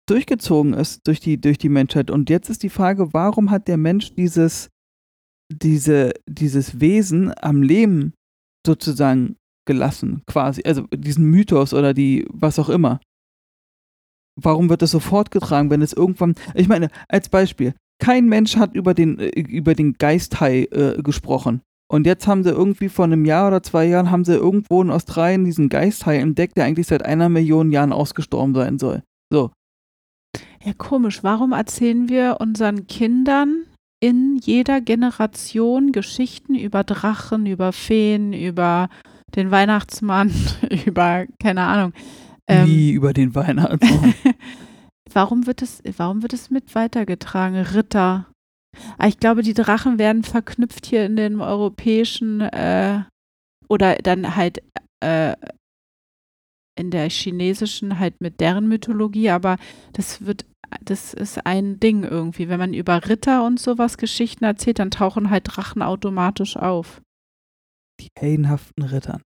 [0.06, 2.10] durchgezogen ist durch die, durch die Menschheit.
[2.10, 4.68] Und jetzt ist die Frage, warum hat der Mensch dieses,
[5.50, 8.14] diese, dieses Wesen am Leben
[8.66, 13.00] sozusagen gelassen, quasi, also diesen Mythos oder die, was auch immer.
[14.40, 18.74] Warum wird das so fortgetragen, wenn es irgendwann, ich meine, als Beispiel, kein Mensch hat
[18.74, 21.62] über den, äh, über den Geisthai äh, gesprochen.
[21.90, 24.90] Und jetzt haben sie irgendwie vor einem Jahr oder zwei Jahren haben sie irgendwo in
[24.90, 29.02] Australien diesen Geisthai entdeckt, der eigentlich seit einer Million Jahren ausgestorben sein soll.
[29.30, 29.52] So,
[30.64, 31.22] Ja, komisch.
[31.22, 33.66] Warum erzählen wir unseren Kindern
[34.04, 38.90] in jeder Generation Geschichten über Drachen, über Feen, über
[39.34, 40.30] den Weihnachtsmann,
[40.86, 41.94] über, keine Ahnung.
[42.46, 44.12] Ähm, wie über den Weihnachtsmann.
[45.10, 47.62] warum wird es, warum wird es mit weitergetragen?
[47.62, 48.26] Ritter.
[48.98, 53.04] Ah, Ich glaube, die Drachen werden verknüpft hier in den europäischen äh,
[53.68, 54.62] oder dann halt
[55.00, 55.34] äh,
[56.76, 59.56] in der chinesischen halt mit deren Mythologie, aber
[59.92, 60.44] das wird,
[60.82, 62.48] das ist ein Ding irgendwie.
[62.48, 67.00] Wenn man über Ritter und sowas Geschichten erzählt, dann tauchen halt Drachen automatisch auf.
[68.00, 69.22] die heldenhaften Rittern.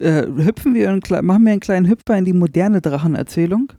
[0.00, 3.72] Äh, hüpfen wir einen, machen wir einen kleinen Hüpfer in die moderne Drachenerzählung?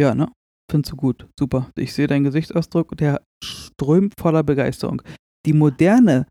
[0.00, 0.32] Ja, ne?
[0.70, 1.28] Findest du gut.
[1.38, 1.70] Super.
[1.76, 5.02] Ich sehe deinen Gesichtsausdruck und der strömt voller Begeisterung.
[5.44, 6.26] Die moderne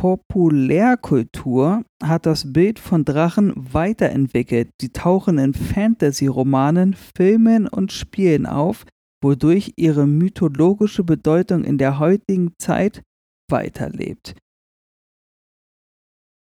[0.00, 4.70] Populärkultur hat das Bild von Drachen weiterentwickelt.
[4.80, 8.86] Sie tauchen in Fantasy-Romanen, Filmen und Spielen auf,
[9.22, 13.02] wodurch ihre mythologische Bedeutung in der heutigen Zeit
[13.50, 14.36] weiterlebt.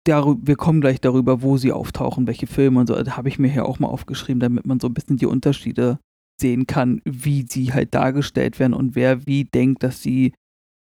[0.07, 3.03] Wir kommen gleich darüber, wo sie auftauchen, welche Filme und so.
[3.03, 5.99] Da habe ich mir hier auch mal aufgeschrieben, damit man so ein bisschen die Unterschiede
[6.41, 10.35] sehen kann, wie sie halt dargestellt werden und wer wie denkt, dass sie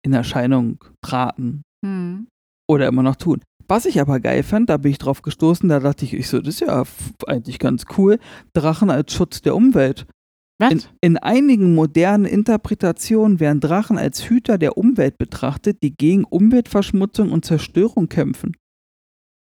[0.06, 2.28] in Erscheinung traten Hm.
[2.68, 3.42] Oder immer noch tun.
[3.68, 6.40] Was ich aber geil fand, da bin ich drauf gestoßen, da dachte ich, ich so,
[6.40, 6.84] das ist ja
[7.26, 8.20] eigentlich ganz cool.
[8.54, 10.06] Drachen als Schutz der Umwelt.
[10.60, 10.72] Was?
[10.72, 17.32] In, in einigen modernen Interpretationen werden Drachen als Hüter der Umwelt betrachtet, die gegen Umweltverschmutzung
[17.32, 18.56] und Zerstörung kämpfen.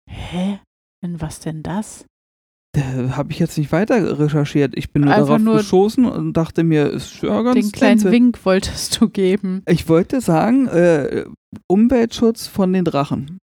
[0.08, 0.60] Hä?
[1.04, 2.06] In was denn das?
[2.74, 4.78] Da habe ich jetzt nicht weiter recherchiert.
[4.78, 8.04] Ich bin nur Einfach darauf nur geschossen und dachte mir, ist ja ganz Den kleinen.
[8.04, 9.64] Wink wolltest du geben.
[9.68, 11.26] Ich wollte sagen, äh,
[11.68, 13.38] Umweltschutz von den Drachen.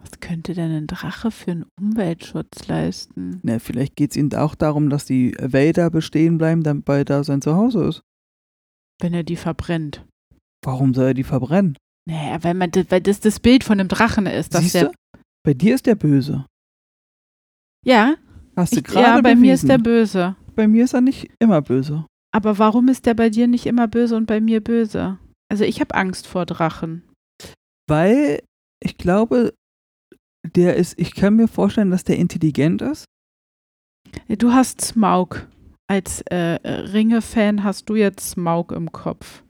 [0.00, 3.40] Was könnte denn ein Drache für einen Umweltschutz leisten?
[3.42, 7.24] Na, vielleicht geht es ihnen auch darum, dass die Wälder bestehen bleiben, damit weil da
[7.24, 8.02] sein Zuhause ist.
[9.00, 10.04] Wenn er die verbrennt.
[10.64, 11.76] Warum soll er die verbrennen?
[12.06, 14.54] Naja, weil, man, weil das das Bild von einem Drachen ist.
[14.54, 14.92] Dass Siehst der, du?
[15.42, 16.46] Bei dir ist der böse.
[17.84, 18.16] Ja,
[18.56, 19.40] Hast du ich, gerade ja, bei bewiesen.
[19.40, 20.36] mir ist der böse.
[20.54, 22.06] Bei mir ist er nicht immer böse.
[22.32, 25.18] Aber warum ist der bei dir nicht immer böse und bei mir böse?
[25.50, 27.04] Also ich habe Angst vor Drachen.
[27.88, 28.42] Weil
[28.82, 29.54] ich glaube,
[30.44, 33.04] der ist, ich kann mir vorstellen, dass der intelligent ist.
[34.28, 35.48] Du hast Smaug.
[35.86, 39.42] Als äh, Ringe-Fan hast du jetzt Smaug im Kopf.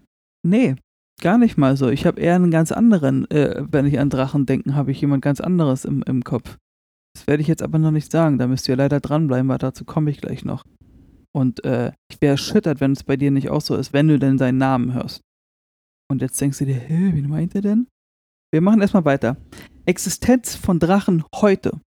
[0.45, 0.75] Nee,
[1.21, 1.89] gar nicht mal so.
[1.89, 5.23] Ich habe eher einen ganz anderen, äh, wenn ich an Drachen denke, habe ich jemand
[5.23, 6.57] ganz anderes im, im Kopf.
[7.15, 8.39] Das werde ich jetzt aber noch nicht sagen.
[8.39, 10.65] Da müsst ihr leider dranbleiben, weil dazu komme ich gleich noch.
[11.33, 14.19] Und äh, ich wäre erschüttert, wenn es bei dir nicht auch so ist, wenn du
[14.19, 15.21] denn seinen Namen hörst.
[16.11, 17.89] Und jetzt denkst du dir, hä, wen meint er denn?
[18.53, 19.37] Wir machen erstmal weiter.
[19.87, 21.81] Existenz von Drachen heute.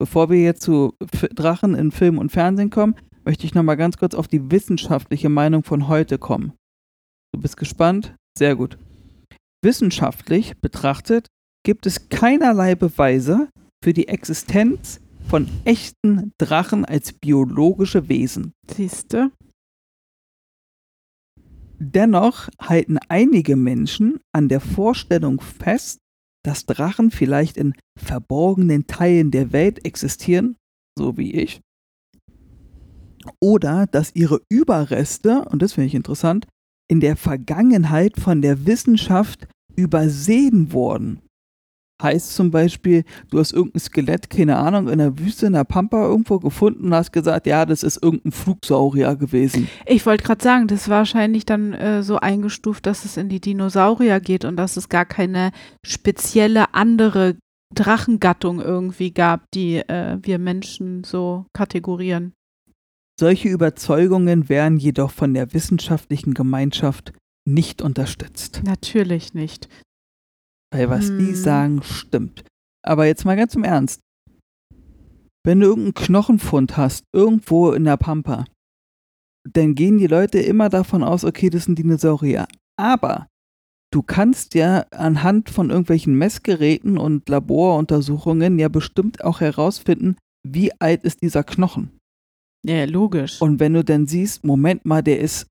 [0.00, 2.94] Bevor wir jetzt zu F Drachen in Film und Fernsehen kommen,
[3.24, 6.54] möchte ich nochmal ganz kurz auf die wissenschaftliche Meinung von heute kommen.
[7.34, 8.14] Du bist gespannt?
[8.38, 8.78] Sehr gut.
[9.62, 11.26] Wissenschaftlich betrachtet
[11.64, 13.50] gibt es keinerlei Beweise
[13.84, 18.52] für die Existenz von echten Drachen als biologische Wesen.
[18.66, 19.30] Siehst du?
[21.82, 25.98] Dennoch halten einige Menschen an der Vorstellung fest,
[26.44, 30.56] dass Drachen vielleicht in verborgenen Teilen der Welt existieren,
[30.98, 31.62] so wie ich,
[33.40, 36.46] oder dass ihre Überreste, und das finde ich interessant,
[36.90, 41.22] in der Vergangenheit von der Wissenschaft übersehen wurden.
[42.02, 46.02] Heißt zum Beispiel, du hast irgendein Skelett, keine Ahnung, in der Wüste, in der Pampa
[46.06, 49.68] irgendwo gefunden und hast gesagt, ja, das ist irgendein Flugsaurier gewesen.
[49.86, 53.40] Ich wollte gerade sagen, das ist wahrscheinlich dann äh, so eingestuft, dass es in die
[53.40, 55.52] Dinosaurier geht und dass es gar keine
[55.84, 57.36] spezielle andere
[57.74, 62.32] Drachengattung irgendwie gab, die äh, wir Menschen so kategorieren.
[63.18, 67.12] Solche Überzeugungen werden jedoch von der wissenschaftlichen Gemeinschaft
[67.46, 68.62] nicht unterstützt.
[68.64, 69.68] Natürlich nicht.
[70.72, 71.34] Weil was die Hm.
[71.34, 72.44] sagen, stimmt.
[72.86, 74.00] Aber jetzt mal ganz im Ernst.
[75.44, 78.44] Wenn du irgendeinen Knochenfund hast, irgendwo in der Pampa,
[79.50, 82.46] dann gehen die Leute immer davon aus, okay, das sind Dinosaurier.
[82.78, 83.26] Aber
[83.92, 91.04] du kannst ja anhand von irgendwelchen Messgeräten und Laboruntersuchungen ja bestimmt auch herausfinden, wie alt
[91.04, 91.98] ist dieser Knochen.
[92.66, 93.40] Ja, logisch.
[93.40, 95.46] Und wenn du dann siehst, Moment mal, der ist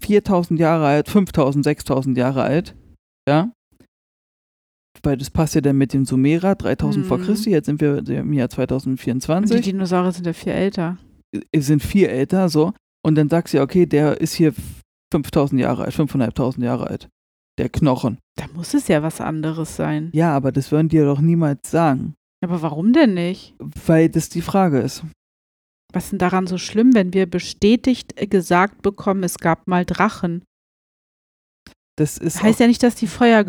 [0.00, 2.74] 4000 Jahre alt, 5000, 6000 Jahre alt,
[3.28, 3.52] ja,
[5.06, 7.22] weil das passt ja dann mit dem Sumerer, 3000 vor Mhm.
[7.22, 10.98] Christi, jetzt sind wir im Jahr und die 2024, Dinosaurier sind ja viel älter.
[11.56, 12.72] sind viel älter, so,
[13.04, 14.52] und dann sagst du ja, okay, der ist hier
[15.12, 17.08] 5000 Jahre alt, 5500 Jahre alt,
[17.58, 18.18] der Knochen.
[18.36, 20.10] Da muss es ja was anderes sein.
[20.12, 22.14] Ja, aber das würden die ja doch niemals sagen,
[22.44, 23.54] Aber warum denn nicht?
[23.86, 25.04] weil das die Frage ist.
[25.92, 29.84] Was ist denn daran so schlimm, wenn wir bestätigt äh, gesagt bekommen, es gab mal
[29.84, 30.42] Drachen?
[31.96, 33.44] Das ist heißt ja nicht, dass die Feuer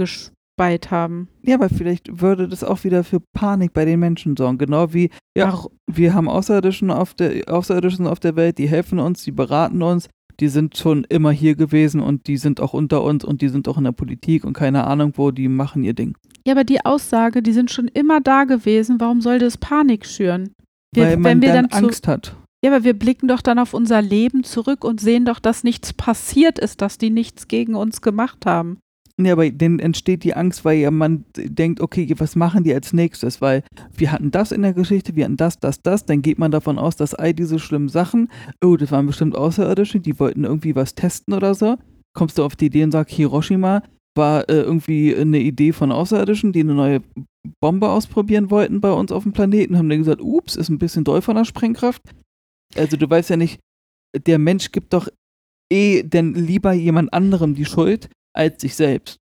[0.57, 1.27] gespeit haben.
[1.43, 5.09] ja, aber vielleicht würde das auch wieder für Panik bei den Menschen sorgen, genau wie
[5.37, 5.47] Ja.
[5.53, 9.81] Warum- wir haben Außerirdischen auf der, Außerirdischen auf der Welt, die helfen uns, die beraten
[9.83, 13.49] uns, die sind schon immer hier gewesen und die sind auch unter uns und die
[13.49, 16.15] sind auch in der Politik und keine Ahnung wo, die machen ihr Ding.
[16.45, 20.53] Ja, aber die Aussage, die sind schon immer da gewesen, warum sollte es Panik schüren?
[20.93, 22.35] Wir- weil wenn man wir dann dann zu- Angst hat.
[22.65, 25.93] Ja, aber wir blicken doch dann auf unser Leben zurück und sehen doch, dass nichts
[25.93, 28.79] passiert ist, dass die nichts gegen uns gemacht haben.
[29.19, 32.93] Ja, aber dann entsteht die Angst, weil ja man denkt, okay, was machen die als
[32.93, 33.41] nächstes?
[33.41, 33.63] Weil
[33.95, 36.05] wir hatten das in der Geschichte, wir hatten das, das, das.
[36.05, 38.29] Dann geht man davon aus, dass all diese schlimmen Sachen,
[38.63, 41.77] oh, das waren bestimmt Außerirdische, die wollten irgendwie was testen oder so.
[42.13, 43.81] Kommst du auf die Idee und sagst, Hiroshima
[44.15, 47.01] war äh, irgendwie eine Idee von Außerirdischen, die eine neue
[47.59, 51.03] Bombe ausprobieren wollten bei uns auf dem Planeten, haben dann gesagt, ups, ist ein bisschen
[51.03, 52.01] doll von der Sprengkraft.
[52.75, 53.59] Also du weißt ja nicht,
[54.15, 55.07] der Mensch gibt doch
[55.71, 59.17] eh denn lieber jemand anderem die Schuld als sich selbst.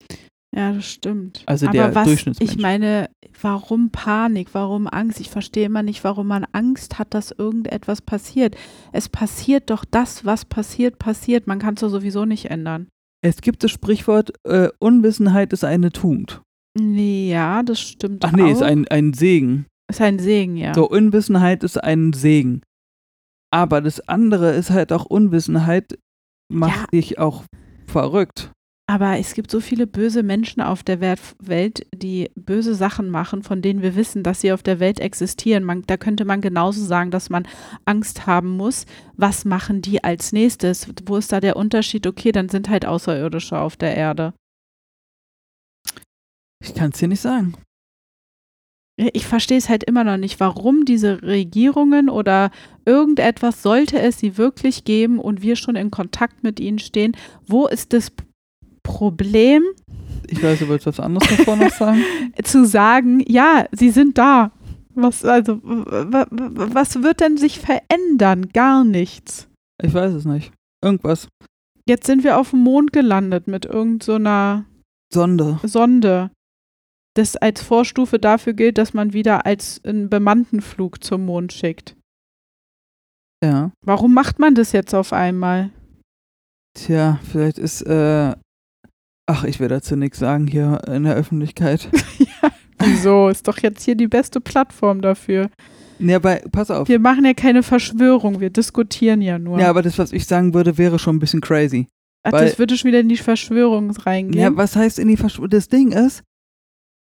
[0.54, 1.44] Ja, das stimmt.
[1.46, 2.52] Also Aber der was, Durchschnittsmensch.
[2.52, 3.10] ich meine,
[3.42, 5.22] warum Panik, warum Angst?
[5.22, 8.58] Ich verstehe immer nicht, warum man Angst hat, dass irgendetwas passiert.
[8.92, 11.48] Es passiert doch das, was passiert, passiert.
[11.48, 12.90] Man kann es sowieso nicht ändern.
[13.24, 16.42] Es gibt das Sprichwort, äh, Unwissenheit ist eine Tugend.
[16.78, 18.52] Nee, ja, das stimmt Ach nee, auch.
[18.52, 19.68] ist ein, ein Segen.
[19.90, 20.74] ist ein Segen, ja.
[20.74, 22.62] So, Unwissenheit ist ein Segen.
[23.54, 25.98] Aber das andere ist halt auch Unwissenheit,
[26.52, 26.88] macht Ja.
[26.88, 27.44] dich auch
[27.88, 28.52] verrückt.
[28.92, 33.62] Aber es gibt so viele böse Menschen auf der Welt, die böse Sachen machen, von
[33.62, 35.64] denen wir wissen, dass sie auf der Welt existieren.
[35.64, 37.48] Man, da könnte man genauso sagen, dass man
[37.86, 38.86] Angst haben muss.
[39.16, 40.90] Was machen die als nächstes?
[41.06, 42.06] Wo ist da der Unterschied?
[42.06, 44.34] Okay, dann sind halt Außerirdische auf der Erde.
[46.62, 47.54] Ich kann es dir nicht sagen.
[48.98, 52.52] Ich verstehe es halt immer noch nicht, warum diese Regierungen oder
[52.84, 57.16] irgendetwas sollte es sie wirklich geben und wir schon in Kontakt mit ihnen stehen.
[57.48, 58.12] Wo ist das
[58.84, 59.64] Problem,
[60.28, 62.04] Ich weiß, du wolltest was anderes davor noch sagen?
[62.44, 64.52] zu sagen, ja, sie sind da.
[64.94, 68.50] Was, also, was wird denn sich verändern?
[68.50, 69.48] Gar nichts.
[69.82, 70.52] Ich weiß es nicht.
[70.84, 71.28] Irgendwas.
[71.88, 74.66] Jetzt sind wir auf dem Mond gelandet mit irgendeiner
[75.14, 75.60] Sonde.
[75.64, 76.32] Sonde,
[77.16, 81.96] das als Vorstufe dafür gilt, dass man wieder als einen bemannten Flug zum Mond schickt.
[83.44, 83.72] Ja.
[83.84, 85.72] Warum macht man das jetzt auf einmal?
[86.78, 88.36] Tja, vielleicht ist, äh,
[89.32, 91.90] ach, ich werde dazu nichts sagen hier in der Öffentlichkeit.
[92.80, 93.30] Wieso?
[93.30, 95.50] Ist doch jetzt hier die beste Plattform dafür.
[96.00, 96.88] ja, aber pass auf.
[96.90, 99.60] Wir machen ja keine Verschwörung, wir diskutieren ja nur.
[99.60, 101.88] Ja, aber das, was ich sagen würde, wäre schon ein bisschen crazy.
[102.24, 104.42] Ach, weil- das würde schon wieder in die Verschwörung reingehen.
[104.42, 105.50] Ja, was heißt in die Verschwörung?
[105.50, 106.24] Das Ding ist,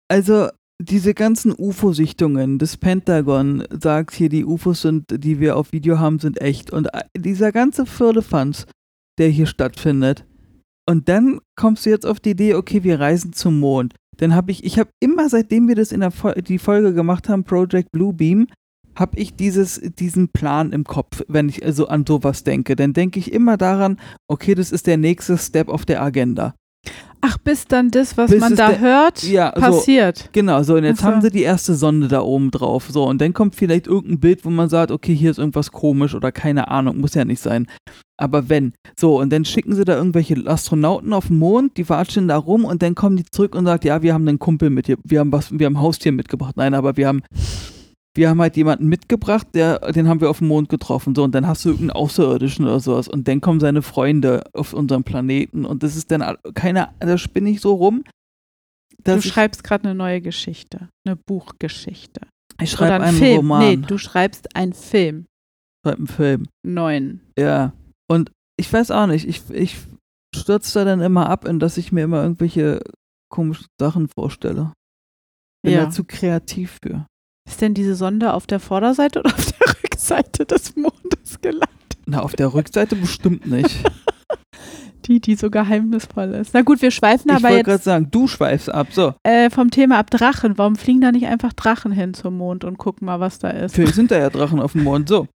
[0.10, 0.50] also
[0.82, 6.20] diese ganzen UFO-Sichtungen, das Pentagon sagt hier, die UFOs sind, die wir auf Video haben,
[6.20, 6.72] sind echt.
[6.72, 8.66] Und äh, dieser ganze Firlefanz,
[9.18, 10.26] der hier stattfindet.
[10.90, 13.94] Und dann kommst du jetzt auf die Idee, okay, wir reisen zum Mond.
[14.18, 17.30] Dann habe ich, ich habe immer, seitdem wir das in der Fol die Folge gemacht
[17.30, 18.48] haben, Project Bluebeam,
[18.96, 22.76] habe ich dieses, diesen Plan im Kopf, wenn ich also an sowas denke.
[22.76, 26.56] Dann denke ich immer daran, okay, das ist der nächste Step auf der Agenda.
[27.22, 30.30] Ach, bis dann das, was Bis man da der- hört, Ja, so, passiert.
[30.32, 31.06] Genau, so und jetzt so.
[31.08, 32.88] haben sie die erste Sonde da oben drauf.
[32.90, 36.16] So, und dann kommt vielleicht irgendein Bild, wo man sagt, okay, hier ist irgendwas komisch
[36.16, 37.68] oder keine Ahnung, muss ja nicht sein.
[38.18, 38.74] Aber wenn.
[38.98, 42.64] So, und dann schicken sie da irgendwelche Astronauten auf den Mond, die watschen da rum
[42.66, 45.20] und dann kommen die zurück und sagen, ja, wir haben einen Kumpel mit hier, wir
[45.20, 46.56] haben was, wir haben ein Haustier mitgebracht.
[46.58, 47.22] Nein, aber wir haben,
[48.20, 51.16] wir haben halt jemanden mitgebracht, der, den haben wir auf dem Mond getroffen.
[51.16, 53.08] So, und dann hast du irgendeinen Außerirdischen oder sowas.
[53.08, 57.18] Und dann kommen seine Freunde auf unserem Planeten und das ist dann all- keine, da
[57.18, 58.04] spinne ich so rum.
[59.06, 62.22] Du ich- schreibst gerade eine neue Geschichte, eine Buchgeschichte.
[62.62, 63.38] Ich schreibe einen einen Film.
[63.38, 63.62] Roman.
[63.62, 65.26] Nee, du schreibst einen Film.
[65.86, 66.48] schreibe einen Film.
[66.68, 67.22] Neuen.
[67.40, 67.72] Ja.
[68.12, 69.78] Und ich weiß auch nicht, ich, ich
[70.36, 72.82] stürze da dann immer ab, in dass ich mir immer irgendwelche
[73.32, 74.74] komischen Sachen vorstelle.
[75.64, 75.86] Bin Ja.
[75.86, 77.06] da zu kreativ für.
[77.50, 81.68] Ist denn diese Sonde auf der Vorderseite oder auf der Rückseite des Mondes gelandet?
[82.06, 83.76] Na, auf der Rückseite bestimmt nicht.
[85.06, 86.54] Die, die so geheimnisvoll ist.
[86.54, 88.90] Na gut, wir schweifen ich aber wollte gerade jetzt sagen, du schweifst ab.
[88.92, 90.60] So, äh, vom Thema ab Drachen.
[90.60, 93.74] Warum fliegen da nicht einfach Drachen hin zum Mond und gucken mal, was da ist?
[93.74, 95.10] vielleicht sind da ja Drachen auf dem Mond.
[95.10, 95.28] So.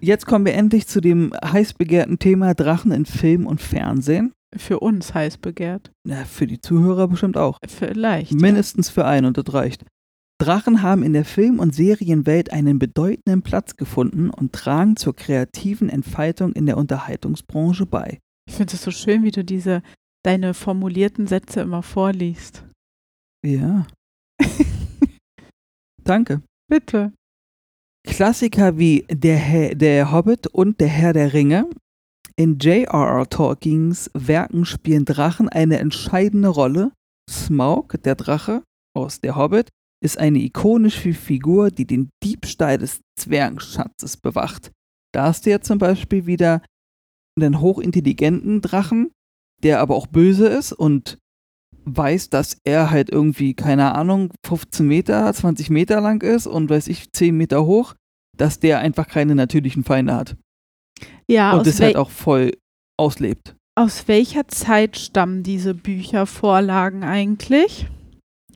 [0.00, 4.32] Jetzt kommen wir endlich zu dem heiß begehrten Thema Drachen in Film und Fernsehen.
[4.56, 5.92] Für uns heiß begehrt.
[6.04, 7.58] Na, für die Zuhörer bestimmt auch.
[7.68, 8.32] Vielleicht.
[8.32, 8.38] ja.
[8.40, 9.84] Mindestens für einen und das reicht.
[10.38, 15.88] Drachen haben in der Film- und Serienwelt einen bedeutenden Platz gefunden und tragen zur kreativen
[15.88, 18.18] Entfaltung in der Unterhaltungsbranche bei.
[18.48, 19.82] Ich finde es so schön, wie du diese
[20.24, 22.64] deine formulierten Sätze immer vorliest.
[23.44, 23.86] Ja.
[26.04, 26.42] Danke.
[26.68, 27.12] Bitte.
[28.06, 31.68] Klassiker wie Der, Herr, der Hobbit und Der Herr der Ringe.
[32.36, 33.28] In J.R.R.
[33.28, 36.92] Tolkiens Werken spielen Drachen eine entscheidende Rolle.
[37.28, 38.62] Smaug, der Drache
[38.94, 39.68] aus Der Hobbit,
[40.00, 44.70] ist eine ikonische Figur, die den Diebstahl des Zwergenschatzes bewacht.
[45.12, 46.62] Da hast du ja zum Beispiel wieder
[47.38, 49.10] einen hochintelligenten Drachen,
[49.62, 51.18] der aber auch böse ist und
[51.84, 56.88] weiß, dass er halt irgendwie, keine Ahnung, 15 Meter, 20 Meter lang ist und weiß
[56.88, 57.94] ich, 10 Meter hoch,
[58.36, 60.36] dass der einfach keine natürlichen Feinde hat.
[61.28, 62.52] Ja, und das halt auch voll
[62.98, 63.56] auslebt.
[63.76, 67.86] aus welcher Zeit stammen diese Büchervorlagen eigentlich?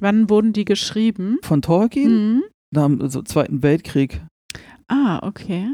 [0.02, 1.38] Wann wurden die geschrieben?
[1.42, 2.10] Von Tolkien?
[2.34, 2.42] Mhm.
[2.74, 4.20] Nach dem so Zweiten Weltkrieg.
[4.88, 5.68] Ah, okay.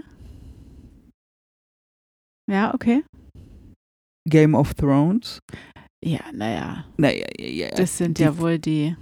[2.50, 3.04] Ja, okay.
[4.28, 5.38] Game of Thrones.
[6.04, 7.68] Ja, naja, Naja, ja, ja.
[7.70, 8.96] das sind die- ja wohl die.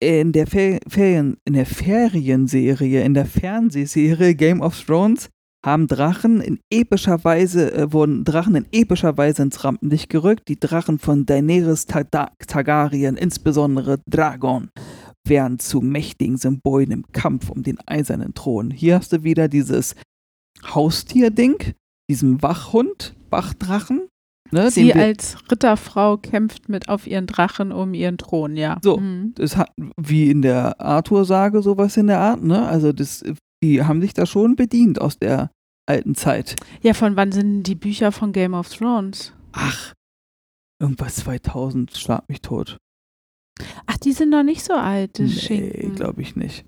[0.00, 5.28] in der Fer Ferien, in der Ferienserie, in der Fernsehserie Game of Thrones
[5.64, 10.48] haben Drachen in epischer Weise, äh, wurden Drachen in epischer Weise ins Rampenlicht gerückt.
[10.48, 14.68] Die Drachen von Daenerys Targaryen, insbesondere Dragon,
[15.26, 18.70] werden zu mächtigen Symbolen im Kampf um den eisernen Thron.
[18.70, 19.94] Hier hast du wieder dieses
[20.62, 21.72] Haustier-Ding,
[22.10, 24.08] diesen Wachhund, Wachdrachen.
[24.50, 28.78] Ne, Sie als Ritterfrau kämpft mit auf ihren Drachen um ihren Thron, ja.
[28.84, 28.98] So.
[28.98, 29.32] Mhm.
[29.36, 32.68] das hat wie in der Arthur-Sage sowas in der Art, ne?
[32.68, 33.24] Also das,
[33.62, 35.50] die haben sich da schon bedient aus der
[35.86, 36.56] alten Zeit.
[36.82, 39.32] Ja, von wann sind die Bücher von Game of Thrones?
[39.52, 39.92] Ach,
[40.80, 42.76] irgendwas 2000, schlag mich tot.
[43.86, 46.64] Ach, die sind noch nicht so alt, das Nee, glaube ich nicht.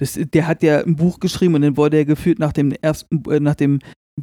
[0.00, 3.22] Das, der hat ja ein Buch geschrieben und dann wurde er gefühlt nach dem ersten,
[3.30, 3.78] äh, nach dem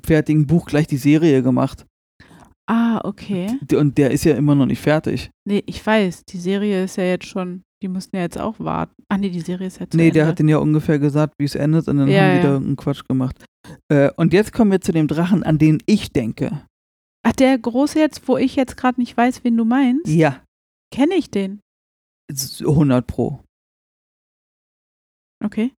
[0.05, 1.85] fertigen Buch gleich die Serie gemacht.
[2.69, 3.47] Ah, okay.
[3.75, 5.29] Und der ist ja immer noch nicht fertig.
[5.45, 8.93] Nee, ich weiß, die Serie ist ja jetzt schon, die mussten ja jetzt auch warten.
[9.09, 10.31] Ah, nee, die Serie ist ja zu Nee, der Ende.
[10.31, 12.43] hat den ja ungefähr gesagt, wie es endet und dann Ja, haben die ja.
[12.43, 13.43] da irgendeinen Quatsch gemacht.
[13.89, 16.65] Äh, und jetzt kommen wir zu dem Drachen, an den ich denke.
[17.23, 20.07] Ach, der große jetzt, wo ich jetzt gerade nicht weiß, wen du meinst?
[20.07, 20.41] Ja,
[20.91, 21.61] Kenne ich den?
[22.29, 23.43] 100 Pro.
[25.43, 25.73] Okay.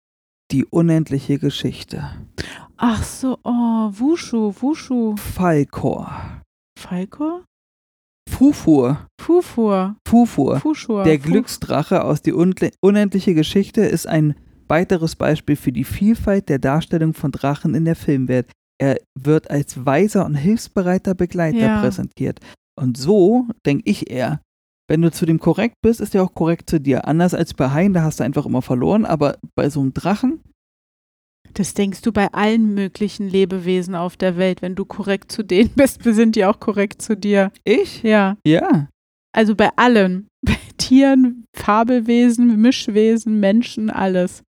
[0.51, 2.27] Die unendliche Geschichte.
[2.77, 5.17] Ach so, oh, Wushu, Wushu.
[5.17, 6.43] Falkor.
[6.79, 7.45] Falkor?
[8.29, 9.07] Fufur.
[9.21, 9.97] Fufur.
[10.09, 10.61] Fufur.
[10.61, 11.05] Fuschur.
[11.05, 14.35] Der Glücksdrache aus die unendliche Geschichte ist ein
[14.73, 18.51] weiteres Beispiel für die Vielfalt der Darstellung von Drachen in der Filmwelt.
[18.81, 21.81] Er wird als weiser und hilfsbereiter Begleiter Ja.
[21.81, 22.41] präsentiert.
[22.81, 24.41] Und so denke ich eher,
[24.89, 27.07] wenn du zu dem korrekt bist, ist er auch korrekt zu dir.
[27.07, 30.41] Anders als bei Haien, da hast du einfach immer verloren, aber bei so einem Drachen,
[31.55, 34.63] Das denkst du bei allen möglichen Lebewesen auf der Welt.
[34.63, 37.53] Wenn du korrekt zu denen bist, sind die auch korrekt zu dir.
[37.65, 38.03] ich?
[38.03, 38.37] Ja.
[38.47, 38.89] Ja.
[39.37, 40.29] Also bei allen.
[40.45, 44.43] Bei Tieren, Fabelwesen, Mischwesen, Menschen, alles.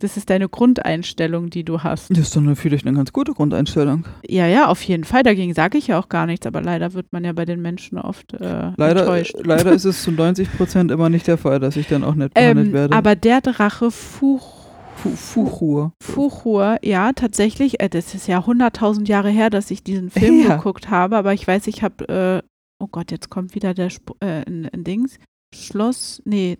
[0.00, 2.10] Das ist deine Grundeinstellung, die du hast.
[2.10, 4.04] Das ist eine- vielleicht eine ganz gute Grundeinstellung.
[4.28, 5.22] Ja, ja, auf jeden Fall.
[5.22, 6.46] Dagegen sage ich ja auch gar nichts.
[6.46, 9.34] Aber leider wird man ja bei den Menschen oft äh, Leider, enttäuscht.
[9.44, 12.34] leider ist es zu 90 Prozent immer nicht der Fall, dass ich dann auch nicht
[12.34, 12.96] behandelt ähm, werde.
[12.96, 14.58] aber der Drache Fuch,
[14.96, 15.92] Fu- Fuchur.
[16.02, 20.56] Fuchur, ja, tatsächlich, äh, das ist ja 100.000 Jahre her, dass ich diesen Film Ja.
[20.56, 22.46] geguckt habe, aber ich weiß, ich habe, äh,
[22.82, 25.18] oh Gott, jetzt kommt wieder der Sp äh, ein, ein Dings,
[25.54, 26.58] Schloss, nee,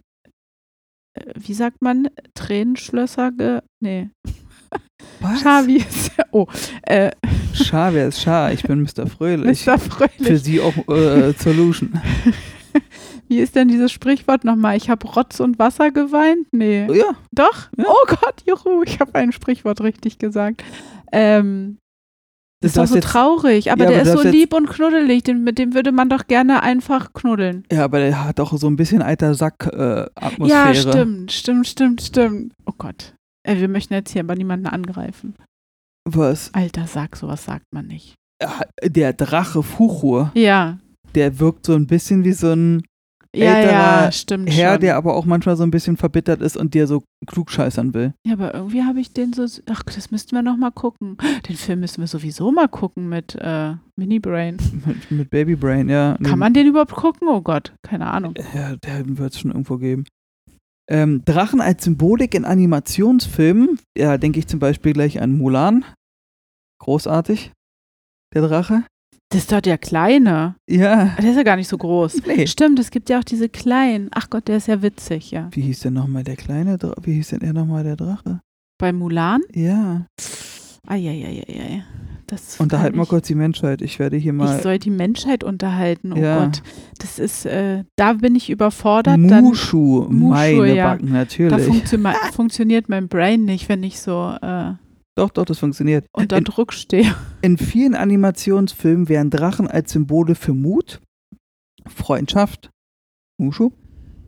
[1.34, 4.10] wie sagt man, Tränenschlösser, ge nee,
[5.20, 5.40] Was?
[5.40, 6.46] Schavi ist, oh,
[6.82, 7.10] äh,
[7.52, 8.52] Schar, wer ist Schar?
[8.52, 9.06] Ich bin Mr.
[9.06, 9.66] Fröhlich.
[9.66, 9.78] Mr.
[9.78, 10.42] Für Fröhlich.
[10.42, 12.00] Sie auch äh, Solution.
[13.28, 14.76] Wie ist denn dieses Sprichwort nochmal?
[14.76, 16.46] Ich habe Rotz und Wasser geweint?
[16.52, 16.86] Nee.
[16.92, 17.68] Ja, Doch?
[17.76, 17.84] Ja.
[17.86, 20.64] Oh Gott, juhu, ich habe ein Sprichwort richtig gesagt.
[21.12, 21.78] Ähm,
[22.61, 25.22] das ist doch so jetzt- traurig, aber Ja, der aber ist so lieb und knuddelig,
[25.24, 27.64] den, mit dem würde man doch gerne einfach knuddeln.
[27.72, 30.48] ja, aber der hat auch so ein bisschen alter Sack-Atmosphäre.
[30.48, 32.52] Ja, stimmt, stimmt, stimmt, stimmt.
[32.66, 33.14] Oh Gott.
[33.46, 35.34] Äh, wir möchten jetzt hier aber niemanden angreifen.
[36.08, 36.52] Was?
[36.54, 38.14] Alter Sack, sowas sagt man nicht.
[38.38, 40.78] Äh, Der Drache Fuchur, Ja,
[41.14, 42.82] der wirkt so ein bisschen wie so ein
[43.35, 44.81] ja, Älterer ja, stimmt Herr, schon.
[44.81, 48.14] der aber auch manchmal so ein bisschen verbittert ist und dir so klugscheißern will.
[48.26, 51.16] ja, aber irgendwie habe ich den so, ach, das müssten wir noch mal gucken.
[51.49, 54.57] Den Film müssen wir sowieso mal gucken mit äh, Mini Brain.
[54.85, 56.16] Mit, mit Baby Brain, ja.
[56.22, 57.28] Kann man den überhaupt gucken?
[57.28, 58.35] Oh Gott, keine Ahnung.
[58.55, 60.05] Ja, der wird es schon irgendwo geben.
[60.89, 65.85] Ähm, Drachen als Symbolik in Animationsfilmen, ja, denke ich zum Beispiel gleich an Mulan.
[66.81, 67.53] Großartig.
[68.35, 68.85] Der Drache.
[69.33, 70.57] Das ist doch der Kleine.
[70.68, 71.14] Ja.
[71.22, 72.22] Der ist ja gar nicht so groß.
[72.26, 72.47] Nee.
[72.49, 74.09] Stimmt, es gibt ja auch diese kleinen.
[74.12, 75.49] Ach Gott, der ist ja witzig, ja.
[75.53, 76.97] Wie hieß denn nochmal der kleine Drache?
[77.03, 78.41] Wie hieß denn er nochmal der Drache?
[78.78, 79.41] Bei Mulan?
[79.55, 80.07] Ja.
[80.87, 81.85] Eieieiei.
[82.26, 83.83] Das Unterhalt mal ich- kurz die Menschheit.
[83.83, 84.61] Ich werde hier Ich mal.
[84.62, 86.12] soll die Menschheit unterhalten.
[86.12, 86.45] Oh Ja.
[86.45, 86.62] Gott.
[86.99, 89.18] Das ist, äh, da bin ich überfordert.
[89.18, 90.91] Mushu, Mushu, meine ja.
[90.93, 91.66] Backen, da natürlich.
[91.66, 91.99] funktio
[92.33, 94.72] funktioniert mein Brain nicht, wenn ich so äh,
[95.20, 96.06] doch, doch, das funktioniert.
[96.12, 97.14] unter In, Druck stehe.
[97.42, 101.00] in vielen Animationsfilmen werden Drachen als Symbole für Mut,
[101.86, 102.70] Freundschaft,
[103.38, 103.70] Mushu,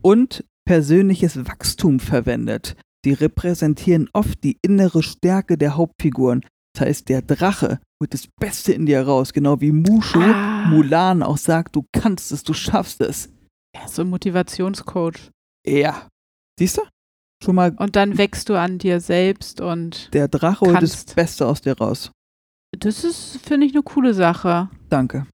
[0.01, 2.75] und persönliches Wachstum verwendet.
[3.03, 6.45] Sie repräsentieren oft die innere Stärke der Hauptfiguren.
[6.75, 10.65] Das heißt, der Drache holt das Beste in dir raus, genau wie Mushu Ah.
[10.69, 13.29] Mulan auch sagt, du kannst es, du schaffst es.
[13.75, 15.31] Ja, so ein Motivationscoach.
[15.67, 16.07] Ja.
[16.59, 16.81] Siehst du?
[17.43, 21.03] Schon mal, Und dann wächst du an dir selbst und der Drache holt das.
[21.05, 22.11] Beste aus dir raus.
[22.71, 24.69] das ist, finde ich, eine coole Sache.
[24.89, 25.27] Danke.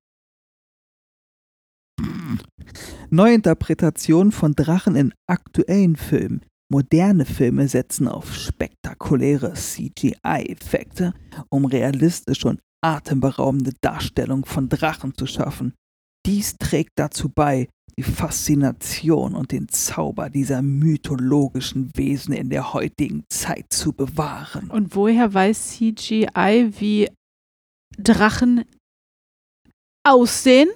[3.12, 6.42] Neuinterpretationen von Drachen in aktuellen Filmen.
[6.72, 11.14] Moderne Filme setzen auf spektakuläre CGI-Effekte,
[11.50, 15.74] um realistische und atemberaubende Darstellung von Drachen zu schaffen.
[16.26, 23.26] Dies trägt dazu bei, die Faszination und den Zauber dieser mythologischen Wesen in der heutigen
[23.30, 24.70] Zeit zu bewahren.
[24.70, 27.10] Und woher weiß CGI, wie
[27.98, 28.64] Drachen
[30.08, 30.70] aussehen?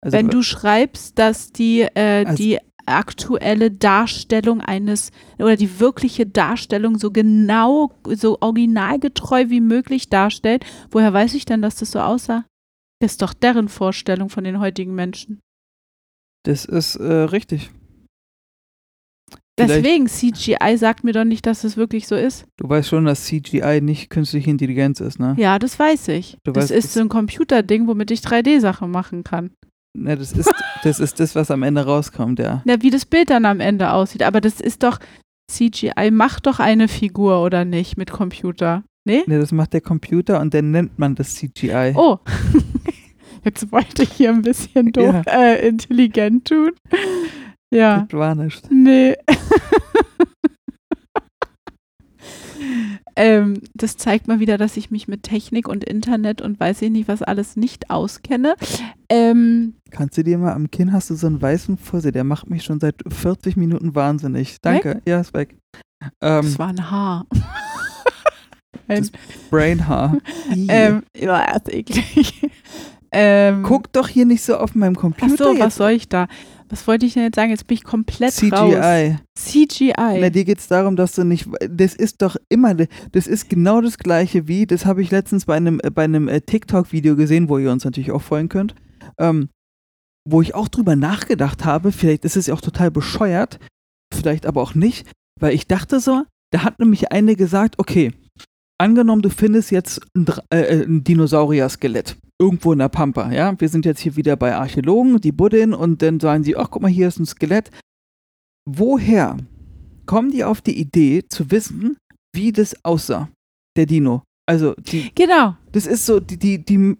[0.00, 6.24] Also, Wenn du schreibst, dass die, äh, Also- die aktuelle Darstellung eines oder die wirkliche
[6.26, 12.00] Darstellung so genau, so originalgetreu wie möglich darstellt, woher weiß ich denn, dass das so
[12.00, 12.46] aussah?
[13.00, 15.40] Das ist doch deren Vorstellung von den heutigen Menschen.
[16.44, 17.70] das ist äh, richtig.
[19.58, 22.44] Vielleicht- Deswegen, CGI sagt mir doch nicht, dass es wirklich so ist.
[22.58, 25.34] Du weißt schon, dass CGI nicht künstliche Intelligenz ist, ne?
[25.36, 26.38] Ja, das weiß ich.
[26.44, 29.50] Du das weißt, ist so ein Computerding, womit ich 3D-Sachen machen kann.
[29.98, 30.52] Ne, das ist,
[30.84, 32.62] das ist das, was am Ende rauskommt, ja.
[32.66, 34.22] Na, wie das Bild dann am Ende aussieht.
[34.22, 35.00] Aber das ist doch,
[35.50, 38.84] CGI macht doch eine Figur oder nicht mit Computer.
[39.08, 39.24] Nee?
[39.26, 41.94] Ne, das macht der Computer und dann nennt man das CGI.
[41.96, 42.18] Oh.
[43.44, 46.72] Jetzt wollte ich hier ein bisschen doof, äh, intelligent tun.
[47.70, 48.06] Ja.
[48.06, 48.70] Das war nicht.
[48.70, 49.16] Nee.
[53.16, 56.90] ähm, das zeigt mal wieder, dass ich mich mit Technik und Internet und weiß ich
[56.90, 58.56] nicht, was alles nicht auskenne.
[59.08, 62.50] Ähm, Kannst du dir mal am Kinn, hast du so einen weißen Fussel, der macht
[62.50, 64.60] mich schon seit 40 Minuten wahnsinnig.
[64.60, 65.56] Danke, ja, ist weg.
[66.20, 67.26] Ähm, das war ein Haar.
[68.88, 69.12] Das
[69.50, 70.18] Brainhaar.
[70.68, 72.34] Ähm, ja, ist eklig.
[73.12, 75.36] ähm, Guck doch hier nicht so auf meinem Ach Computer.
[75.36, 76.26] so, was soll ich da?
[76.70, 77.50] Was wollte ich denn jetzt sagen?
[77.50, 78.54] Jetzt bin ich komplett CGI.
[78.54, 79.16] raus.
[79.34, 80.18] CGI.
[80.20, 81.48] Na, dir geht es darum, dass du nicht.
[81.68, 82.74] Das ist doch immer.
[82.74, 84.66] Das ist genau das Gleiche wie.
[84.66, 87.84] Das habe ich letztens bei einem, äh, bei einem äh, TikTok-Video gesehen, wo ihr uns
[87.84, 88.74] natürlich auch folgen könnt.
[89.18, 89.48] Ähm,
[90.28, 91.90] wo ich auch drüber nachgedacht habe.
[91.90, 93.58] Vielleicht ist es ja auch total bescheuert.
[94.12, 95.10] Vielleicht aber auch nicht.
[95.40, 98.12] Weil ich dachte so, da hat nämlich eine gesagt: Okay,
[98.78, 102.16] angenommen, du findest jetzt ein, äh, äh, ein Dinosaurier-Skelett.
[102.40, 103.60] Irgendwo in der Pampa, ja.
[103.60, 106.82] Wir sind jetzt hier wieder bei Archäologen, die buddeln und dann sagen sie, ach guck
[106.82, 107.70] mal, hier ist ein Skelett.
[108.64, 109.36] Woher
[110.06, 111.96] kommen die auf die Idee zu wissen,
[112.34, 113.28] wie das aussah,
[113.76, 114.22] der Dino?
[114.48, 115.56] Also, die, genau.
[115.72, 116.96] das ist so, die, die, die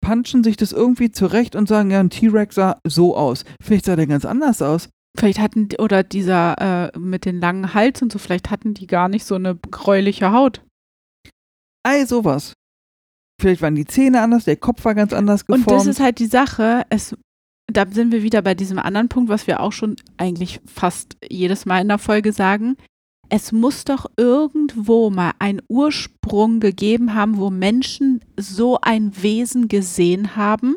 [0.00, 3.44] punchen sich das irgendwie zurecht und sagen, ja, ein T-Rex sah so aus.
[3.60, 4.88] Vielleicht sah der ganz anders aus.
[5.18, 9.08] Vielleicht hatten, oder dieser äh, mit den langen Hals und so, vielleicht hatten die gar
[9.08, 10.62] nicht so eine gräuliche Haut.
[11.88, 12.52] Ei, sowas.
[13.40, 15.66] Vielleicht waren die Zähne anders, der Kopf war ganz anders geformt.
[15.66, 17.16] Und das ist halt die Sache, es,
[17.72, 21.64] da sind wir wieder bei diesem anderen Punkt, was wir auch schon eigentlich fast jedes
[21.64, 22.76] Mal in der Folge sagen.
[23.30, 30.36] Es muss doch irgendwo mal einen Ursprung gegeben haben, wo Menschen so ein Wesen gesehen
[30.36, 30.76] haben,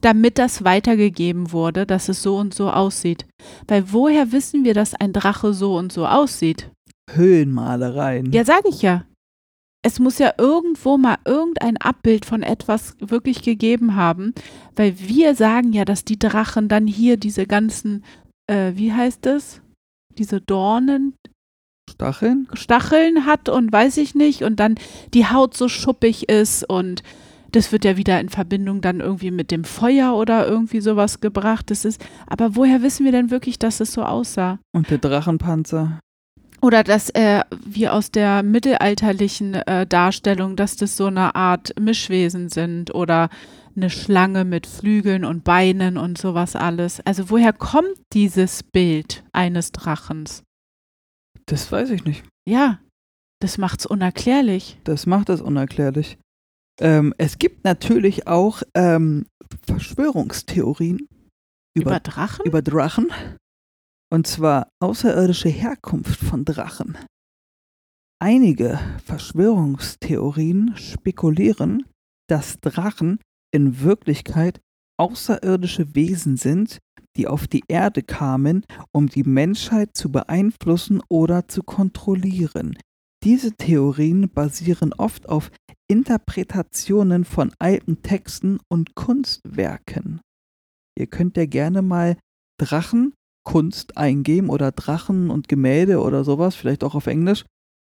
[0.00, 3.26] damit das weitergegeben wurde, dass es so und so aussieht.
[3.68, 6.70] Weil woher wissen wir, dass ein Drache so und so aussieht?
[7.10, 8.32] Höhlenmalereien.
[8.32, 9.04] Ja, sage ich ja.
[9.88, 14.34] Es muss ja irgendwo mal irgendein Abbild von etwas wirklich gegeben haben,
[14.76, 18.04] weil wir sagen ja, dass die Drachen dann hier diese ganzen,
[18.48, 19.62] äh, wie heißt es?
[20.18, 21.14] Diese Dornen,
[21.90, 22.48] Stacheln?
[22.52, 24.74] Stacheln hat und weiß ich nicht und dann
[25.14, 27.02] die Haut so schuppig ist und
[27.52, 31.70] das wird ja wieder in Verbindung dann irgendwie mit dem Feuer oder irgendwie sowas gebracht.
[31.70, 34.58] Das ist, aber woher wissen wir denn wirklich, dass es so aussah?
[34.74, 35.98] Und der Drachenpanzer.
[36.60, 42.48] Oder dass äh, wir aus der mittelalterlichen äh, Darstellung, dass das so eine Art Mischwesen
[42.48, 43.28] sind oder
[43.76, 47.00] eine Schlange mit Flügeln und Beinen und sowas alles.
[47.06, 50.42] Also woher kommt dieses Bild eines Drachens?
[51.46, 52.24] Das weiß ich nicht.
[52.46, 52.80] Ja,
[53.40, 54.80] das macht's unerklärlich.
[54.84, 56.18] Das macht das unerklärlich.
[56.80, 59.26] Ähm, es gibt natürlich auch ähm,
[59.66, 61.08] Verschwörungstheorien
[61.74, 62.44] Über, über, Drachen?
[62.44, 63.12] über Drachen.
[64.10, 66.96] Und zwar außerirdische Herkunft von Drachen.
[68.20, 71.84] Einige Verschwörungstheorien spekulieren,
[72.28, 73.20] dass Drachen
[73.54, 74.60] in Wirklichkeit
[74.98, 76.78] außerirdische Wesen sind,
[77.16, 82.76] die auf die Erde kamen, um die Menschheit zu beeinflussen oder zu kontrollieren.
[83.24, 85.50] Diese Theorien basieren oft auf
[85.88, 90.20] Interpretationen von alten Texten und Kunstwerken.
[90.96, 92.16] Ihr könnt ja gerne mal
[93.52, 97.44] Drachenkunst eingeben oder Drachen und Gemälde oder sowas, vielleicht auch auf Englisch.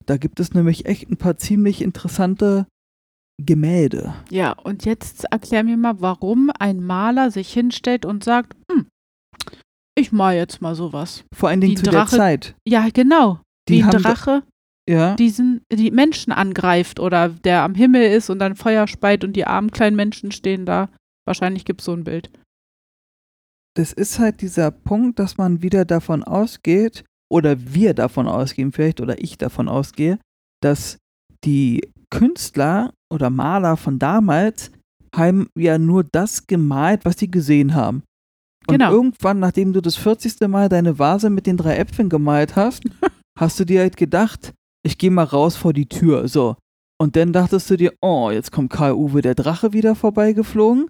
[0.05, 2.65] Da gibt es nämlich echt ein paar ziemlich interessante
[3.41, 4.13] Gemälde.
[4.29, 8.87] Ja, und jetzt erklär mir mal, warum ein Maler sich hinstellt und sagt, hm,
[9.97, 11.23] ich mal jetzt mal sowas.
[11.33, 12.55] Vor allen Dingen Die zu der Drache- Zeit.
[12.67, 13.39] Ja, genau.
[13.69, 14.43] Die Wie ein Drache
[14.89, 19.33] Ja, diesen, die Menschen angreift oder der am Himmel ist und dann Feuer speit und
[19.33, 20.89] die armen kleinen Menschen stehen da.
[21.25, 22.29] Wahrscheinlich gibt es so ein Bild.
[23.75, 29.01] Das ist halt dieser Punkt, dass man wieder davon ausgeht, oder wir davon ausgehen vielleicht,
[29.01, 30.19] oder ich davon ausgehe,
[30.61, 30.97] dass
[31.43, 34.71] die Künstler oder Maler von damals
[35.15, 38.03] haben ja nur das gemalt, was sie gesehen haben.
[38.67, 38.91] Und Genau.
[38.91, 40.47] irgendwann, nachdem du das 40.
[40.47, 42.83] Mal deine Vase mit den drei Äpfeln gemalt hast,
[43.39, 44.53] hast du dir halt gedacht,
[44.85, 46.27] ich gehe mal raus vor die Tür.
[46.27, 46.55] So.
[47.01, 50.89] Und dann dachtest du dir, oh, jetzt kommt Karl-Uwe der Drache wieder vorbeigeflogen.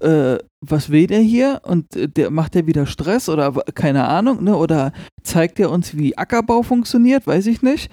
[0.00, 1.60] Äh, was will der hier?
[1.64, 4.56] Und äh, der macht der wieder Stress oder keine Ahnung, ne?
[4.56, 4.92] Oder
[5.22, 7.26] zeigt er uns, wie Ackerbau funktioniert?
[7.26, 7.90] Weiß ich nicht.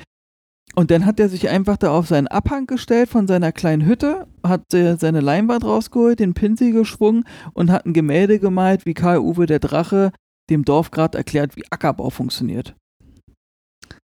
[0.75, 4.27] Und dann hat er sich einfach da auf seinen Abhang gestellt von seiner kleinen Hütte,
[4.43, 9.47] hat äh, seine Leinwand rausgeholt, den Pinsel geschwungen und hat ein Gemälde gemalt, wie Karl-Uwe
[9.47, 10.11] der Drache
[10.49, 12.75] dem Dorf gerade erklärt, wie Ackerbau funktioniert.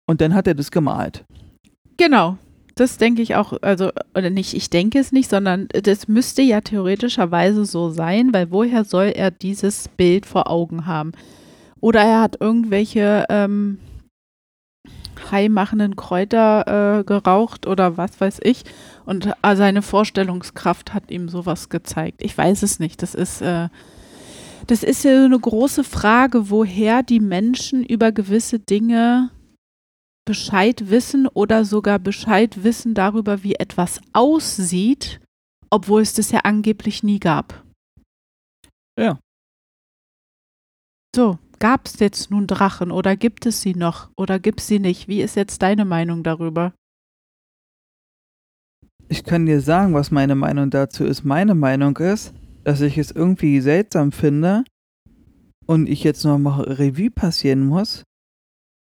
[0.09, 1.25] Und dann hat er das gemalt.
[1.97, 2.37] Genau.
[2.77, 6.61] Das denke ich auch, also, oder nicht, ich denke es nicht, sondern das müsste ja
[6.61, 11.11] theoretischerweise so sein, weil woher soll er dieses Bild vor Augen haben?
[11.81, 13.79] Oder er hat irgendwelche ähm,
[15.31, 18.63] heimachenden Kräuter äh, geraucht oder was weiß ich
[19.05, 22.21] und äh, seine Vorstellungskraft hat ihm sowas gezeigt.
[22.21, 23.01] Ich weiß es nicht.
[23.01, 23.69] Das ist, äh,
[24.67, 29.31] das ist ja so eine große Frage, woher die Menschen über gewisse Dinge
[30.27, 35.21] Bescheid wissen oder sogar Bescheid wissen darüber, wie etwas aussieht,
[35.69, 37.63] obwohl es das ja angeblich nie gab.
[38.99, 39.19] Ja.
[41.15, 44.79] So, gab es jetzt nun Drachen oder gibt es sie noch oder gibt es sie
[44.79, 45.07] nicht?
[45.07, 46.73] Wie ist jetzt deine Meinung darüber?
[49.07, 51.23] Ich kann dir sagen, was meine Meinung dazu ist.
[51.23, 52.33] Meine Meinung ist,
[52.65, 54.65] dass ich es irgendwie seltsam finde
[55.65, 58.03] und ich jetzt noch mal Revue passieren muss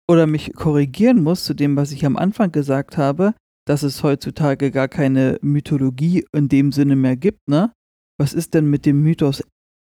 [0.09, 3.33] oder mich korrigieren muss zu dem, was ich am Anfang gesagt habe,
[3.67, 7.71] dass es heutzutage gar keine Mythologie in dem Sinne mehr gibt, ne?
[8.19, 9.43] Was ist denn mit dem Mythos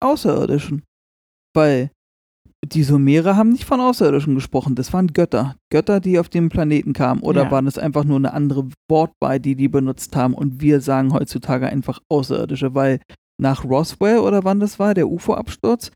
[0.02, 0.82] Außerirdischen?
[1.54, 1.90] Weil
[2.64, 5.56] die Sumerer haben nicht von Außerirdischen gesprochen, das waren Götter.
[5.70, 7.20] Götter, die auf dem Planeten kamen.
[7.20, 7.50] Oder Ja.
[7.50, 11.66] waren es einfach nur eine andere Wortwahl, die die benutzt haben und wir sagen heutzutage
[11.66, 13.00] einfach Außerirdische, weil
[13.38, 15.90] nach Roswell oder wann das war, der UFO-Absturz,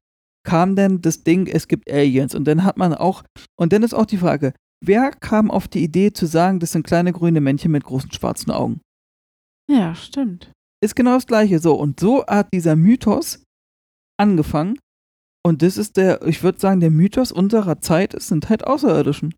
[0.49, 2.35] kam dann das Ding, es gibt Aliens.
[2.35, 3.23] Und dann hat man auch,
[3.61, 6.87] und dann ist auch die Frage, wer kam auf die Idee zu sagen, das sind
[6.87, 8.81] kleine grüne Männchen mit großen schwarzen Augen?
[9.71, 10.51] Ja, stimmt.
[10.83, 11.75] Ist genau das gleiche so.
[11.75, 13.45] Und so hat dieser Mythos
[14.19, 14.79] angefangen.
[15.47, 19.35] Und das ist der, ich würde sagen, der Mythos unserer Zeit ist, sind halt Außerirdischen.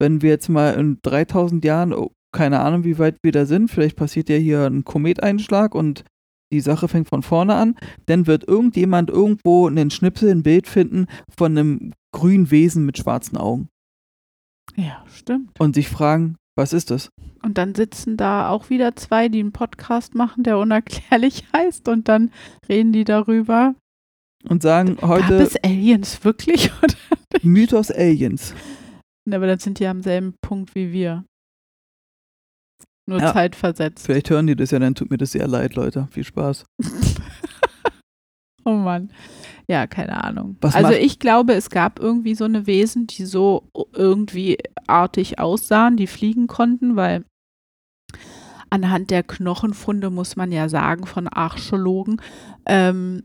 [0.00, 3.68] Wenn wir jetzt mal in 3000 Jahren, oh, keine Ahnung, wie weit wir da sind,
[3.68, 6.04] vielleicht passiert ja hier ein Kometeinschlag und
[6.52, 7.76] die Sache fängt von vorne an,
[8.06, 13.36] dann wird irgendjemand irgendwo einen Schnipsel, ein Bild finden von einem grünen Wesen mit schwarzen
[13.36, 13.68] Augen
[14.76, 15.58] Ja, stimmt.
[15.60, 17.08] und sich fragen, was ist das?
[17.42, 22.08] Und dann sitzen da auch wieder zwei, die einen Podcast machen, der unerklärlich heißt und
[22.08, 22.30] dann
[22.68, 23.74] reden die darüber.
[24.48, 26.70] Und sagen Gab heute es Aliens wirklich?
[27.42, 28.54] Mythos Aliens.
[29.30, 31.24] Aber dann sind die am selben Punkt wie wir.
[33.10, 33.32] Nur Ja.
[33.32, 34.06] zeitversetzt.
[34.06, 36.06] Vielleicht hören die das ja, dann tut mir das sehr leid, Leute.
[36.12, 36.64] Viel Spaß.
[38.66, 39.10] Oh Mann.
[39.68, 40.56] Ja, keine Ahnung.
[40.60, 45.96] Was also ich glaube, es gab irgendwie so eine Wesen, die so irgendwie artig aussahen,
[45.96, 47.24] die fliegen konnten, weil
[48.68, 52.20] anhand der Knochenfunde muss man ja sagen von Archäologen,
[52.66, 53.24] ähm,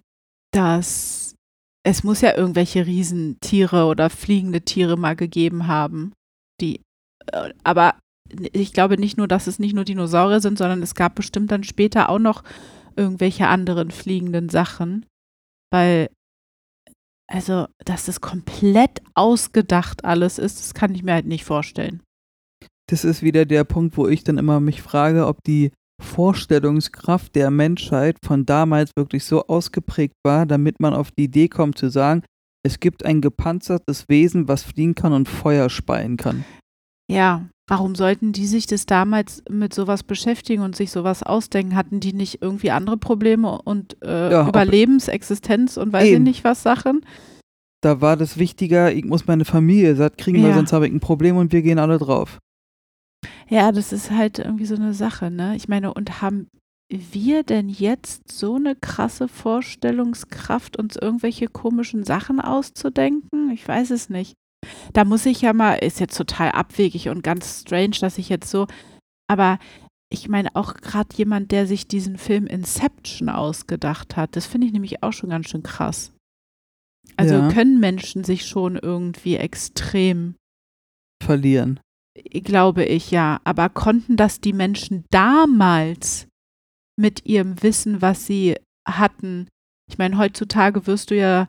[0.54, 1.36] dass
[1.84, 6.14] es muss ja irgendwelche Riesentiere oder fliegende Tiere mal gegeben haben,
[6.62, 6.80] die
[7.28, 7.96] äh, aber
[8.30, 11.64] ich glaube nicht nur, dass es nicht nur Dinosaurier sind, sondern es gab bestimmt dann
[11.64, 12.44] später auch noch
[12.96, 15.06] irgendwelche anderen fliegenden Sachen,
[15.72, 16.10] weil
[17.28, 22.04] also, dass es komplett ausgedacht alles ist, das kann ich mir halt nicht vorstellen.
[22.88, 25.72] Das ist wieder der Punkt, wo ich dann immer mich frage, ob die
[26.02, 31.78] Vorstellungskraft der Menschheit von damals wirklich so ausgeprägt war, damit man auf die Idee kommt
[31.80, 32.24] zu sagen,
[32.64, 36.46] es gibt ein gepanzertes Wesen, was fliegen kann und Feuer speien kann.
[37.10, 41.76] Ja, warum sollten die sich das damals mit sowas beschäftigen und sich sowas ausdenken?
[41.76, 46.64] Hatten die nicht irgendwie andere Probleme und äh, Ja, Überlebensexistenz und weiß ich nicht was
[46.64, 47.06] Sachen?
[47.82, 50.56] Da war das wichtiger, ich muss meine Familie satt kriegen, weil Ja.
[50.56, 52.40] sonst habe ich ein Problem und wir gehen alle drauf.
[53.48, 55.56] Ja, das ist halt irgendwie so eine Sache, ne?
[55.56, 56.48] Ich meine, und haben
[56.90, 63.52] wir denn jetzt so eine krasse Vorstellungskraft, uns irgendwelche komischen Sachen auszudenken?
[63.52, 64.34] Ich weiß es nicht.
[64.94, 68.50] Da muss ich ja mal, ist jetzt total abwegig und ganz strange, dass ich jetzt
[68.50, 68.68] so,
[69.28, 69.60] aber
[70.12, 74.74] ich meine auch gerade jemand, der sich diesen Film Inception ausgedacht hat, das finde ich
[74.74, 76.12] nämlich auch schon ganz schön krass.
[77.18, 77.52] Also Ja.
[77.52, 80.36] können Menschen sich schon irgendwie extrem
[81.24, 81.80] Verlieren.
[82.32, 83.40] glaube ich, ja.
[83.44, 86.28] Aber konnten das die Menschen damals
[86.98, 88.56] mit ihrem Wissen, was sie
[88.88, 89.48] hatten?
[89.90, 91.48] Ich meine, heutzutage wirst du ja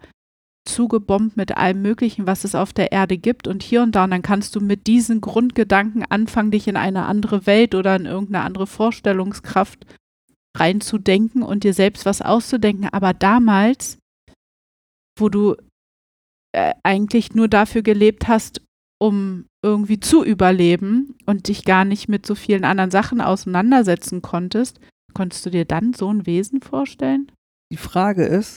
[0.67, 4.05] zugebombt mit allem Möglichen, was es auf der Erde gibt und hier und da.
[4.05, 8.07] Und dann kannst du mit diesen Grundgedanken anfangen, dich in eine andere Welt oder in
[8.07, 9.87] irgendeine andere Vorstellungskraft
[10.57, 12.89] reinzudenken und dir selbst was auszudenken.
[12.93, 13.99] Aber damals,
[15.19, 15.57] wo du
[16.53, 18.61] äh, eigentlich nur dafür gelebt hast,
[18.99, 24.81] um irgendwie zu überleben und dich gar nicht mit so vielen anderen Sachen auseinandersetzen konntest,
[25.13, 27.31] konntest du dir dann so ein Wesen vorstellen?
[27.73, 28.57] Die Frage ist,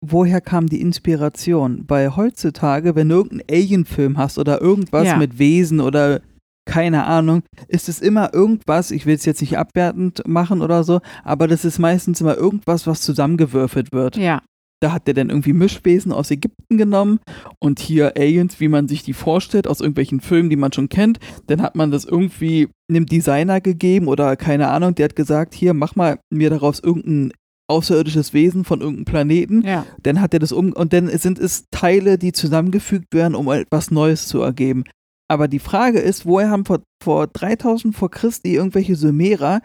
[0.00, 1.84] woher kam die Inspiration?
[1.88, 5.16] Weil heutzutage, wenn du irgendeinen Alien-Film hast oder irgendwas Ja.
[5.16, 6.20] mit Wesen oder
[6.66, 11.00] keine Ahnung, ist es immer irgendwas, ich will es jetzt nicht abwertend machen oder so,
[11.24, 14.16] aber das ist meistens immer irgendwas, was zusammengewürfelt wird.
[14.16, 14.42] Ja,
[14.82, 17.18] Da hat der dann irgendwie Mischwesen aus Ägypten genommen
[17.58, 21.18] und hier Aliens, wie man sich die vorstellt, aus irgendwelchen Filmen, die man schon kennt.
[21.48, 25.74] Dann hat man das irgendwie einem Designer gegeben oder keine Ahnung, der hat gesagt, hier,
[25.74, 27.32] mach mal mir daraus irgendein
[27.70, 29.62] außerirdisches Wesen von irgendeinem Planeten.
[29.66, 29.86] ja.
[30.02, 33.90] Dann hat er das um und dann sind es Teile, die zusammengefügt werden, um etwas
[33.90, 34.84] Neues zu ergeben.
[35.28, 39.60] Aber die Frage ist, woher haben vor, vor 3000 vor Christi irgendwelche Sumerer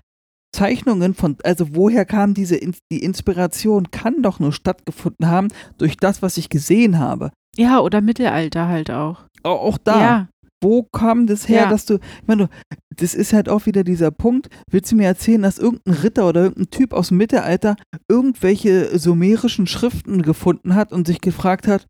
[0.53, 2.57] Zeichnungen von, also woher kam diese,
[2.91, 7.31] die Inspiration, kann doch nur stattgefunden haben durch das, was ich gesehen habe.
[7.57, 9.25] Ja, oder Mittelalter halt auch.
[9.43, 10.27] Au- Auch da, Ja,
[10.61, 11.69] wo kam das her, Ja.
[11.69, 12.49] dass du, ich meine,
[12.95, 16.43] das ist halt auch wieder dieser Punkt, willst du mir erzählen, dass irgendein Ritter oder
[16.43, 17.75] irgendein Typ aus dem Mittelalter
[18.09, 21.85] irgendwelche sumerischen Schriften gefunden hat und sich gefragt hat,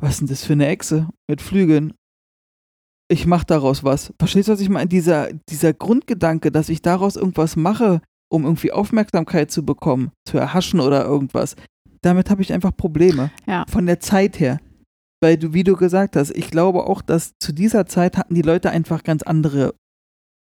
[0.00, 1.92] was ist denn das für eine Echse mit Flügeln?
[3.10, 4.12] Ich mach daraus was.
[4.18, 4.88] Verstehst du, was ich meine?
[4.88, 8.00] Dieser, dieser Grundgedanke, dass ich daraus irgendwas mache,
[8.30, 11.56] um irgendwie Aufmerksamkeit zu bekommen, zu erhaschen oder irgendwas,
[12.02, 13.30] damit habe ich einfach Probleme.
[13.46, 13.64] Ja.
[13.68, 14.58] Von der Zeit her.
[15.20, 18.42] Weil du, wie du gesagt hast, ich glaube auch, dass zu dieser Zeit hatten die
[18.42, 19.74] Leute einfach ganz andere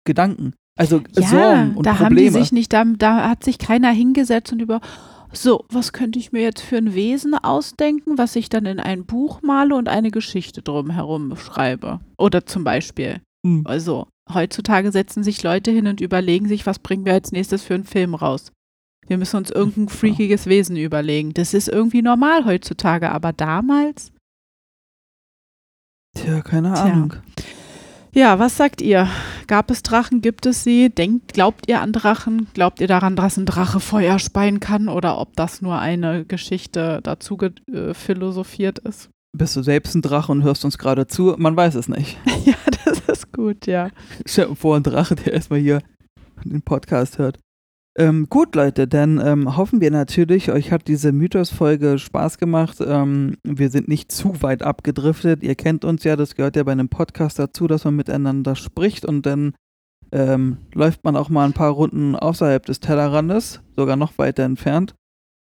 [0.05, 0.55] Gedanken.
[0.79, 2.31] Also ja Sorgen und da haben Probleme.
[2.31, 4.81] die sich nicht, da, da hat sich keiner hingesetzt und über,
[5.33, 9.05] so, was könnte ich mir jetzt für ein Wesen ausdenken, was ich dann in ein
[9.05, 12.01] Buch male und eine Geschichte drumherum schreibe.
[12.17, 13.21] Oder zum Beispiel.
[13.47, 13.63] Hm.
[13.65, 17.75] Also, heutzutage setzen sich Leute hin und überlegen sich, was bringen wir als nächstes für
[17.75, 18.53] einen Film raus.
[19.07, 21.35] Wir müssen uns irgendein freakiges Wesen überlegen.
[21.35, 24.13] Das ist irgendwie normal heutzutage, aber damals?
[26.23, 26.83] Tja, keine Tja.
[26.85, 27.15] Ahnung.
[28.13, 29.09] Ja, was sagt ihr?
[29.47, 30.21] Gab es Drachen?
[30.21, 30.91] Gibt es sie?
[30.91, 32.49] Denkt, glaubt ihr an Drachen?
[32.55, 34.89] Glaubt ihr daran, dass ein Drache Feuer speien kann?
[34.89, 39.11] Oder ob das nur eine Geschichte dazu ge- äh, philosophiert ist?
[39.37, 41.37] Bist du selbst ein Drache und hörst uns gerade zu?
[41.39, 42.19] Man weiß es nicht.
[42.45, 42.55] ja,
[42.85, 43.91] das ist gut, ja.
[44.27, 45.81] Stell dir vor, ein Drache, der erstmal hier
[46.45, 47.39] den Podcast hört.
[47.99, 52.79] Ähm, gut, Leute, dann ähm, hoffen wir natürlich, euch hat diese Mythos-Folge Spaß gemacht.
[52.81, 55.43] Ähm, wir sind nicht zu weit abgedriftet.
[55.43, 59.05] Ihr kennt uns ja, das gehört ja bei einem Podcast dazu, dass man miteinander spricht
[59.05, 59.55] und dann
[60.13, 64.95] ähm, läuft man auch mal ein paar Runden außerhalb des Tellerrandes, sogar noch weiter entfernt.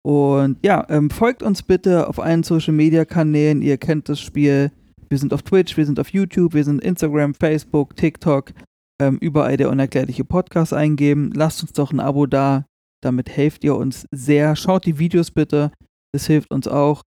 [0.01, 3.61] Und ja, ähm, folgt uns bitte auf allen Social-Media-Kanälen.
[3.61, 4.71] Ihr kennt das Spiel.
[5.07, 8.53] Wir sind auf Twitch, wir sind auf YouTube, wir sind Instagram, Facebook, TikTok
[8.99, 11.31] ähm, überall der unerklärliche Podcast eingeben.
[11.33, 12.65] Lasst uns doch ein Abo da.
[13.01, 14.55] Damit helft ihr uns sehr.
[14.55, 15.71] Schaut die Videos bitte.
[16.13, 17.01] Das hilft uns auch.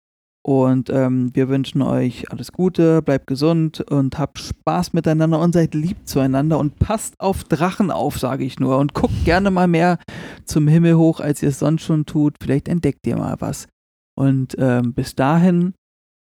[0.45, 5.73] Und ähm, wir wünschen euch alles Gute, bleibt gesund und habt Spaß miteinander und seid
[5.73, 8.77] lieb zueinander und passt auf Drachen auf, sage ich nur.
[8.77, 9.99] Und guckt gerne mal mehr
[10.43, 12.35] zum Himmel hoch, als ihr es sonst schon tut.
[12.41, 13.67] Vielleicht entdeckt ihr mal was.
[14.15, 15.75] Und ähm, bis dahin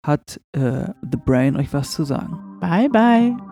[0.07, 2.59] hat äh, The Brain euch was zu sagen.
[2.61, 3.50] Bye, bye.